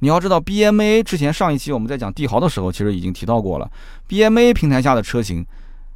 [0.01, 3.69] 你要知道，BMA 之前上一期我们在讲帝豪的时候，其实已经提到过了。
[4.07, 5.43] BMA 平台下的车型，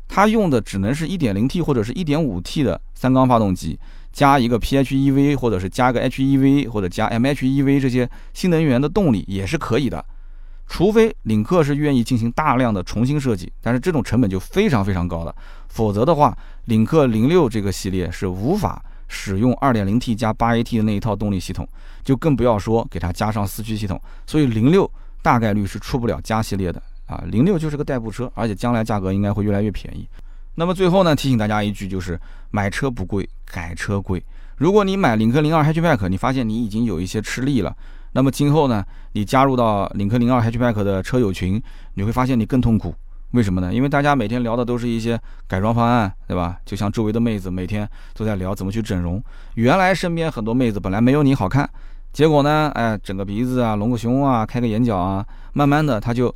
[0.08, 3.80] 它用的只能是一点零 T 或者是一点五 T 的三缸发动机，
[4.12, 10.04] 加一个 PHEV 或者是加个 HEV 或者加 MHEV 这些新能源的动力也是可以的。
[10.68, 15.36] 除非领克是愿意进行大量的重新设计，但是这种成本就非常非常高了。
[15.68, 21.68] 否则的话，领克零六这个系列是无法使用二点零 T 加八 AT 的那一套动力系统，
[22.04, 24.02] 就更不要说给它加上四驱系统。
[24.26, 24.90] 所以零六
[25.22, 30.08] 大概率是出不了加系列的啊，零六就是个代步车，而且将来价格应该会越来越便宜。
[30.56, 34.24] 那么最后呢，提醒大家一句，就是买车不贵，改车贵。
[34.58, 37.76] 如果你买领克零二 Hatchback，你发现你已经有一些吃力了。
[38.14, 41.62] 那么今后呢，你加入到领克零二 Hatchback 的车友群，
[41.96, 42.96] 你会发现你更痛苦。
[43.32, 43.74] 为什么呢？
[43.74, 46.58] 因为大家每天聊的都是一些改装方案，对吧？
[46.66, 49.22] 就像周围的妹子每天都在聊怎么去整容。
[49.56, 51.70] 原来身边很多妹子本来没有你好看，
[52.12, 56.34] 结果呢，哎，整个鼻子啊，隆个胸啊，开个眼角啊，慢慢的他就。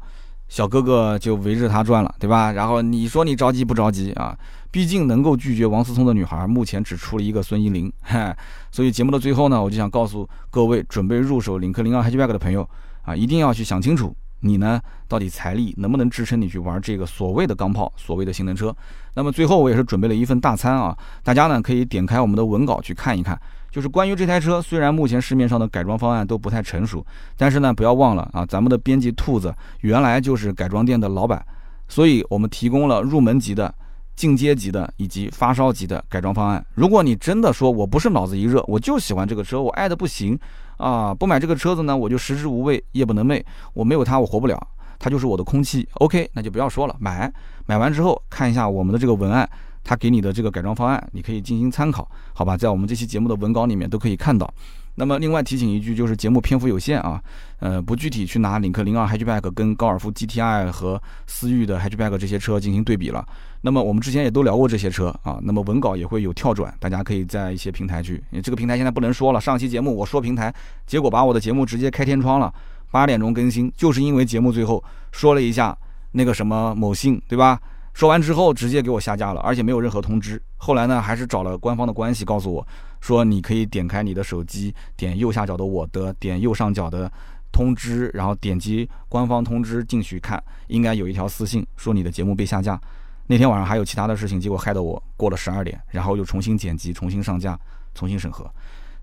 [0.49, 2.53] 小哥哥就围着他转了，对吧？
[2.53, 4.33] 然后你说你着急不着急啊？
[4.69, 7.91] 毕竟能够拒绝王思聪的女孩，目前只出了一个孙一玲。
[8.71, 12.67] 所以节目的最后呢，我就想告诉各位准备入手领克零二 Hatchback 的朋友
[13.03, 18.75] 啊，一定要去想清楚，你呢到底财力能不能支撑你去玩这个所谓的钢炮，所谓的性能车？
[19.15, 23.39] 那么最后我也是准备了一份大餐啊，大家呢可以点开我们的文稿去看一看。
[23.69, 31.45] 就是关于这台车，虽然目前市面上的改装方案都不太成熟，但是呢，不要忘了啊，咱们的编辑兔子原来就是改装店的老板，
[31.87, 33.71] 所以我们提供了入门级的、
[34.17, 36.65] 进阶级的以及发烧级的改装方案。
[36.73, 40.37] 如果你真的说我不是脑子一热，我就喜欢这个车，我爱的不行
[40.75, 43.41] 啊，不买这个车子呢，我就食之无味，夜不能寐，
[43.73, 44.59] 我没有它我活不了，
[44.99, 45.87] 它就是我的空气。
[45.93, 47.31] OK，那就不要说了，买
[47.65, 49.49] 买完之后看一下我们的这个文案。
[49.87, 52.57] 他给你的这个改装方案，你可以进行参考，好吧？
[52.57, 54.53] 在我们这期节目的文稿里面都可以看到。
[54.99, 57.21] 那么，另外提醒一句，就是节目篇幅有限啊，
[57.59, 63.25] 呃，不具体去拿领克零二 Hatchback 跟高尔夫 GTI 和思域的 Hatchback 这些车进行对比了。
[63.61, 68.21] 那么我们之前也都聊过这些车啊，那么文稿也会有跳转，大家可以在一些平台去。
[68.43, 70.53] 这个平台现在不能说了，上期节目我说平台，
[70.85, 72.51] 结果把我的节目直接开天窗了，
[72.91, 75.77] 八点钟更新，就是因为节目最后说了一下
[76.11, 77.59] 那个什么某信，对吧？
[77.97, 80.39] 说完之后，直接给我下架了，而且没有任何通知。
[80.55, 82.63] 后来呢，还是找了官方的关系，告诉我
[83.01, 87.11] 说，你可以点开你的手机，点右下角的我的，点右上角的
[87.51, 92.79] 通知，然后点击官方通知进去看，应该有一条私信说你的节目被下架。
[93.25, 97.59] 那天晚上还有其他的事情，结果害得我过了十二点，然后又重新剪辑、重新上架、
[97.95, 98.47] 重新审核。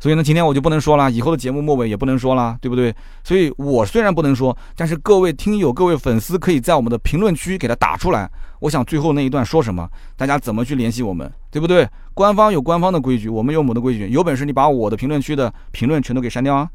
[0.04, 2.94] 所以呢，今天我就不能说了，以后的节目末尾也不能说了，对不对？
[3.22, 8.30] 所以我虽然不能说，但是各位听友、各位粉丝可以在我们的评论区给他打出来。
[8.60, 11.88] 我想最后那一段说什么，大家怎么去联系我们，对不对？
[12.12, 14.06] 官方有官方的规矩，我们有我们的规矩。
[14.10, 16.68] 有本事你把我的评论区的评论全都给删掉啊！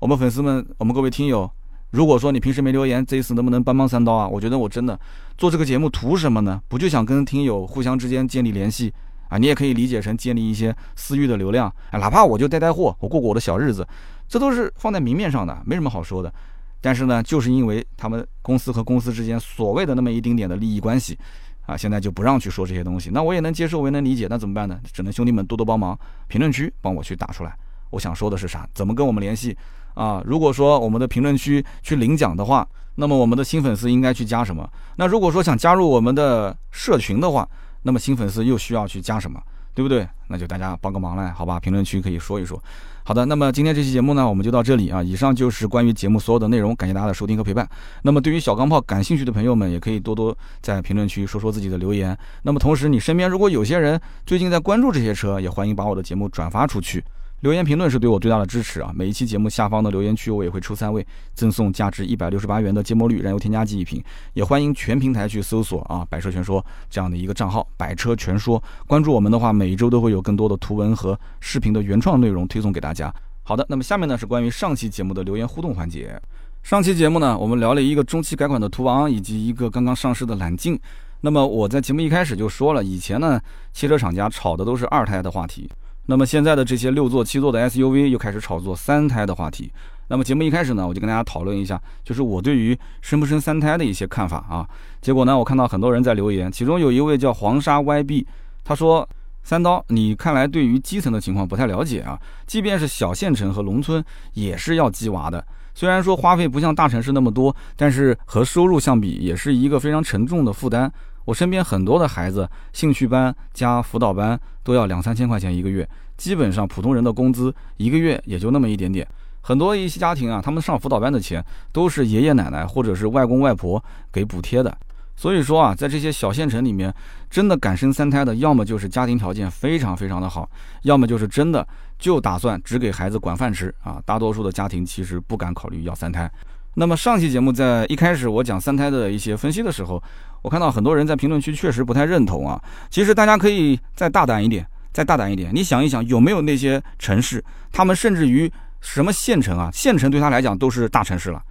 [0.00, 1.48] 我们粉丝们，我们各位听友，
[1.90, 4.26] 如果说你平时没留言，这一次能不能帮帮三刀啊？
[4.26, 4.98] 我觉得我真的
[5.38, 6.60] 做这个节目图什么呢？
[6.66, 8.92] 不就想跟听友互相之间建立联系？
[9.28, 13.86] 啊，你也可以理解成建立一些私域的流量，啊，哪怕我就带带货，我过过我的小日子，
[14.28, 16.32] 这都是放在明面上的，没什么好说的。
[16.80, 21.18] 但是呢，就是因为他们公司和公司之间所谓的那么一丁点的利益关系，
[21.66, 23.10] 啊，现在就不让去说这些东西。
[23.10, 24.78] 那我也能接受，我也能理解，那怎么办呢？
[24.92, 27.56] 只能兄弟们多多帮忙，评论区帮我去打出来。
[27.90, 28.68] 我想说的是啥？
[28.74, 29.56] 怎么跟我们联系？
[29.94, 34.68] 啊，如果说我们的评论区去领奖的话，那么我们的新粉丝应该去加什么？
[34.96, 37.48] 那如果说想加入我们的社群的话，
[37.86, 39.40] 那么新粉丝又需要去加什么，
[39.72, 40.04] 对不对？
[40.26, 41.60] 那就大家帮个忙来，好吧？
[41.60, 42.60] 评论区可以说一说。
[43.04, 45.00] 好的，那么今天这期节目呢，我们就到这里啊。
[45.00, 47.68] 以上就是关于节目所有的内容，感谢大家的收听和陪伴。
[48.02, 52.18] 那么对于小钢炮感兴趣的朋友们，也可以多多在评论区说说自己的留言。
[52.42, 57.04] 那么同时，你身边如果有些人最近在关注这些车，也欢迎把我的节目转发出去。
[57.46, 58.90] 留言评论是对我最大的支持啊！
[58.92, 64.02] 每一期节目下方的留言区，我也会抽三位赠送价值一百六十八元的芥末绿燃油添加剂一瓶。
[64.32, 68.60] 也欢迎全平台去搜索啊“百车全说”这样的一个账号，“百车全说”。
[68.84, 73.14] 关注我们的话，每一周都会有更多的图文和视频的原创内容推送给大家。
[73.44, 76.20] 好的，那么下面呢是关于上期节目的留言互动环节。
[76.64, 80.76] 上期节目呢，我们聊了一个中期改款的途昂，以及一个刚刚上市的揽境。
[81.20, 83.40] 那么我在节目一开始就说了，以前呢，
[83.72, 85.70] 汽车厂家炒的都是二胎的话题。
[86.06, 89.70] 那么现在的这些六座、七座的 SUV 又开始炒作三胎的话题。
[90.08, 94.64] 那么节目一开始呢，我就跟大家讨论一下，就是我对于生不生三胎的一些看法啊。
[95.02, 98.24] 结果呢，我看到很多人在留言，其中有一位叫黄沙 YB，
[98.62, 99.08] 他说
[99.42, 102.16] ：“三刀，你看来对于基层的情况不太了解啊。
[102.46, 104.04] 即便是小县城和农村，
[104.34, 105.44] 也是要鸡娃的。
[105.74, 110.92] 虽然说花费不像大城市那么多，但是和收入相比，也是一个非常沉重的负担。”
[111.26, 119.06] 我身边很多的孩子，兴趣班加辅导班都要两三千块钱一个月，基本上普通人的工资一个月也就那么一点点。
[119.42, 124.76] 很多一些家庭啊，他们上辅导班的钱都是爷爷奶奶或者是外公外婆给补贴的。
[125.18, 126.92] 所以说啊，在这些小县城里面，
[127.30, 130.48] 真的敢生三胎的，要么就是家庭条件非常非常的好，
[130.82, 131.66] 要么就是真的
[131.98, 134.00] 就打算只给孩子管饭吃啊。
[134.04, 136.30] 大多数的家庭其实不敢考虑要三胎。
[136.74, 140.02] 那么上期节目在一开始我讲三胎的一些分析的时候，
[140.46, 142.62] 我看到很多人在评论区确实不太认同啊。
[142.88, 148.48] 其实大家可以再大胆一点，再大胆一点，你想一想有没有那些城市，他们甚至于
[148.80, 151.42] 什么县城啊，县城对他来讲都是大城市了，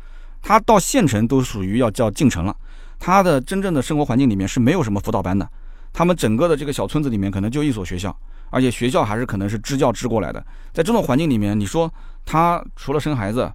[0.41, 2.55] 他到县城都属于要叫进城了，
[2.97, 5.45] 他的真正的生活环境里面是没有什么辅导班的。
[5.91, 8.17] 他们整个的这个小村子里面可能就一所学校，
[8.49, 10.39] 而且学校还是可能是支教支过来的。
[10.71, 11.93] 在这种环境里面，你说
[12.23, 13.51] 他除了生孩子，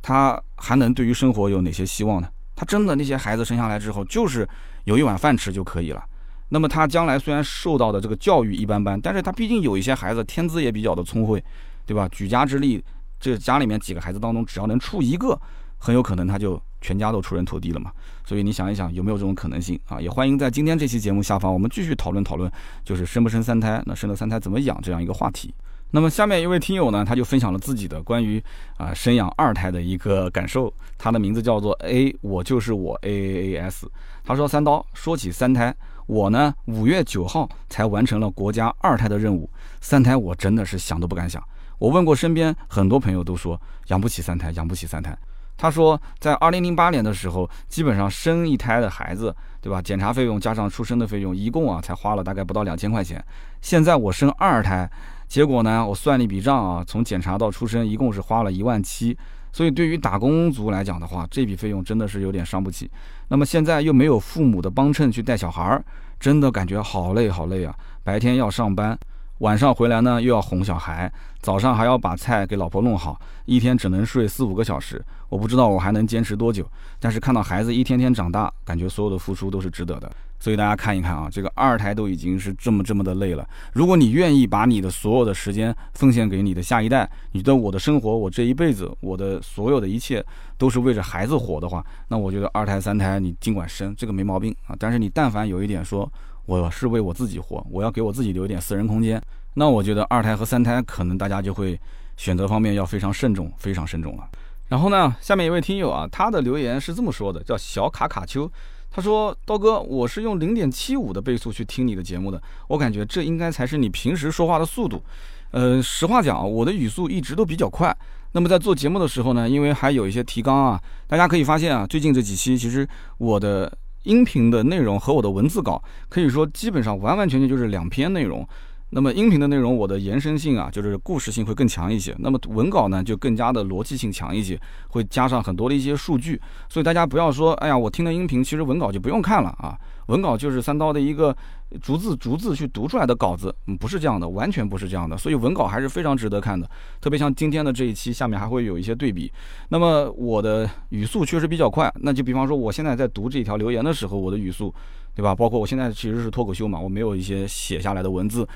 [0.00, 2.28] 他还能对于生活有哪些希望呢？
[2.58, 4.48] 他真的那些孩子生下来之后，就是
[4.86, 6.02] 有一碗饭吃就可以了。
[6.48, 11.44] 那么他将来虽然受到的这个教育一般般，但是他毕竟有一些孩子天资也比较的聪慧，
[11.84, 12.08] 对吧？
[12.10, 12.82] 举家之力，
[13.20, 15.38] 这家里面几个孩子当中，只要能出一个，
[15.78, 16.60] 很有可能他就。
[16.78, 17.90] 全家都出人头地了嘛？
[18.24, 20.00] 所以你想一想，有没有这种可能性啊？
[20.00, 22.52] 也欢迎在今天这期节目下方，我们继续讨论讨论，
[22.84, 25.52] 就是生不生三胎，那生了三胎怎么养这样一个话题。
[25.90, 28.42] 那么下面一位听友呢，他就分享了自己的关于
[28.76, 30.72] 啊生养二胎的一个感受。
[30.98, 33.90] 他的名字叫做 A，我就是我 A A A S。
[34.24, 35.74] 他说：“三刀，说起三胎，
[36.06, 39.48] 我呢五月九号才完成了国家二胎的任务，
[39.80, 41.42] 三胎我真的是想都不敢想。
[41.78, 45.16] 我问过身边很多朋友，都说养不起三胎，养不起三胎。”
[45.58, 49.80] 他说，在二零零八年的时候，基本上生一胎的孩子，对吧？
[49.80, 53.24] 检查费用加上出生的费用，一共啊才花了大概不到两千块钱。
[53.62, 54.90] 现在我生二胎，
[55.28, 59.16] 结果呢，我算了一笔账啊，从检查到出生一共是花了一万七。
[59.52, 62.90] 所以对于打工族来讲的话，这笔费用真的是有点伤不起。
[63.28, 65.84] 那么现在又没有父母的帮衬去带小孩儿，
[66.20, 67.74] 真的感觉好累好累啊！
[68.04, 68.98] 白天要上班。
[69.40, 75.04] 晚上回来呢，又要哄小孩，早上还要把菜给老婆弄好，一天只能睡四五个小时。
[75.28, 76.66] 我不知道我还能坚持多久，
[76.98, 80.10] 但是看到孩子一天天长大，感觉所有的付出都是值得的。
[80.40, 83.46] 所以大家看一看啊，这个二胎都已经是这么这么的累了。
[83.74, 90.24] 如果你愿意把你的所有的时间奉献给你的下一代，你的我的生活，我这一辈子，我的所有的一切
[90.56, 94.74] 都是为着孩子活的话，那我觉得二胎三胎你尽管生，这个没毛病啊。
[94.78, 96.10] 但是你但凡有一点说。
[96.46, 99.20] 我是为我自己活，我要给我自己留一点私人空间。
[99.54, 101.78] 那我觉得二胎和三胎可能大家就会
[102.16, 104.28] 选择方面要非常慎重，非常慎重了。
[104.68, 108.50] 然后呢，下面一位听友啊，他的留言是这么说的，叫小卡卡丘，
[108.90, 115.02] 他说：刀哥，我是用零点七五的倍速去听你的节目的，我感觉这应该才是你平时说话的速度。
[115.50, 117.96] 呃，实话讲，我的语速一直都比较快。
[118.32, 122.88] 那么在做节目的时候呢，因为还有一些提纲啊，大家可以发现啊，最近这几期其实
[123.18, 123.72] 我的。
[124.06, 128.48] 音频的内容和我的文字稿可以说基本上完完全全就是两篇内容。
[128.90, 132.14] 那么音频的内容，我的延伸性啊，就是故事性会更强一些。
[132.20, 134.58] 那么文稿呢，就更加的逻辑性强一些，
[134.88, 136.40] 会加上很多的一些数据。
[136.68, 139.76] 所以大家不要说，哎呀，我听的音频其实文稿就不用看了啊。
[140.06, 141.36] 文稿就是三刀的一个
[141.82, 145.18] 逐字逐字去读出来的稿子，嗯，不是这样的，完全不是这样的。
[145.18, 146.70] 所以文稿还是非常值得看的，
[147.00, 149.30] 特别像今天的这一期，下面还会有一些对比。
[149.70, 154.72] 那么我的语速确实比较快，那就比方说我现在在读这条留言的时候，我的语速，
[155.12, 155.34] 对吧？
[155.34, 158.46] 包括我现在其实是脱口秀嘛，我没有一些写下来的文字。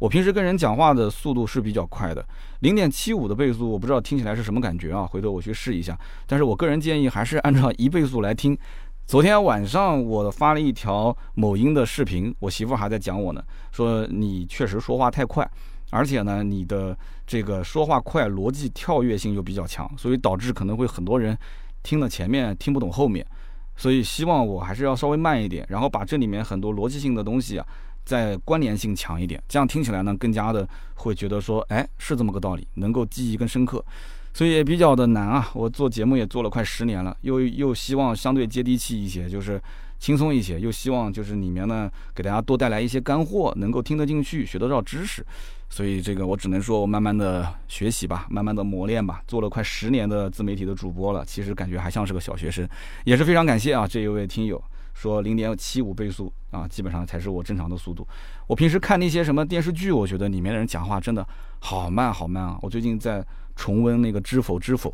[0.00, 2.26] 我平时跟人讲话的速度是比较快的，
[2.60, 5.06] 零点七五的倍速，我不知道听起来是什么感觉啊？
[5.06, 5.96] 回头我去试一下。
[6.26, 8.56] 但是我个人建议还是按照一倍速来听。
[9.06, 13.42] 昨天晚上我发了一条某音的视频，我媳妇还在讲我呢，
[13.72, 15.46] 说你确实说话太快，
[15.90, 16.96] 而且呢你的
[17.26, 21.36] 这个说话快，逻辑跳跃性又比较强，所以导致可能会很多人
[21.82, 23.26] 听了前面听不懂后面。
[23.76, 27.66] 所以希望我还是要稍微慢一点，然后把这里面很多逻辑性的东西啊。
[28.10, 33.84] 在关联性强一点，这样听起来呢，更加的会觉得说，哎，是这么个道理，能够记忆更深刻，
[34.34, 35.48] 所以也比较的难啊。
[35.54, 39.62] 我做节目也做了快十年了，又又希望相对接地气一些，就是
[40.00, 45.24] 轻松一些，又希望就是里面呢给大家多带来一些干货，能够听得进去，学得到知识。
[45.68, 49.22] 所以这个我只能说我慢慢的学习吧，慢慢的磨练吧。
[49.28, 52.68] 做了快十年的自媒体的主播了，其实感觉还像是个小学生，
[53.04, 54.60] 也是非常感谢啊这一位听友。
[54.92, 58.06] 说零点七五倍速啊，基本上才是我正常的速度。
[58.46, 61.26] 我平时看那些什么电视剧，我觉得里面的人讲话真的
[61.60, 62.58] 好慢好慢啊。
[62.62, 63.24] 我最近在
[63.56, 64.90] 重温那个《知否知否》，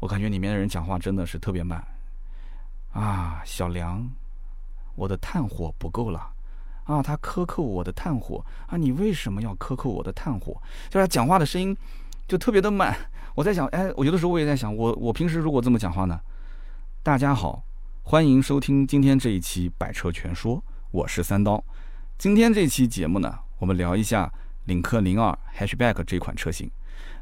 [0.00, 1.82] 我感觉里面的人讲话真的是特别慢
[2.92, 3.40] 啊。
[3.44, 4.08] 小梁，
[4.94, 6.30] 我的炭火不够了
[6.84, 10.52] 啊，他克扣我的炭火啊，你为什么要克扣我的炭火？
[10.88, 11.76] 就是他讲话的声音
[12.28, 12.96] 就特别的慢。
[13.34, 16.18] 我在想，哎，我有的时候我也在想，我我平时如果这么讲话呢？
[17.02, 17.62] 大家好。
[18.08, 20.58] 欢迎收听今天这一期《百车全说》，
[20.92, 21.60] 我是三刀。
[22.16, 24.32] 今天这期节目呢，我们聊一下
[24.66, 26.70] 领克零二 Hatchback 这款车型。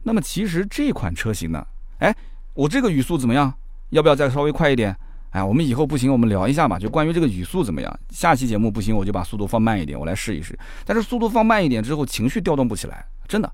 [0.03, 1.67] 那么其实这款车型呢，
[2.01, 2.15] 哎，
[2.53, 3.51] 我这个语速怎么样？
[3.93, 4.95] 要不要再稍微快一点？
[5.31, 8.01] 哎，我们以后不行，我们聊一下吧，就关于这个语速怎么样。
[8.11, 10.55] 下期节目不行，我就把速度放慢一点，我来试一试。
[10.85, 13.51] 但是速度放慢一点之后，情绪调动不起来，真的。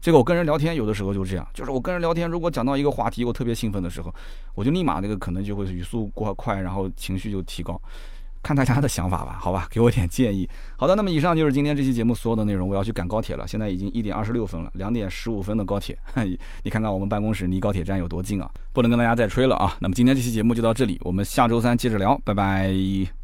[0.00, 4.14] 这个我跟人聊天有的时候就这样，就是我跟人聊天，如果讲到一个话题，我特别兴奋的时候，
[4.54, 7.80] 我就立马那个可能就会语速过快，然后情绪就提高。
[8.42, 10.48] 看大家的想法吧，好吧，给我点建议。
[10.76, 12.68] 好的，那么以上就是今天这期节目所有的内容。
[12.68, 15.98] 我要去赶高铁了，现在已经一点二十六分了，两点十五分的高铁，
[16.62, 18.48] 你看看我们办公室离高铁站有多近啊！
[18.72, 19.76] 不能跟大家再吹了啊。
[19.80, 23.16] 那么今天这期节目就到这里，我们下周三接着聊，拜拜。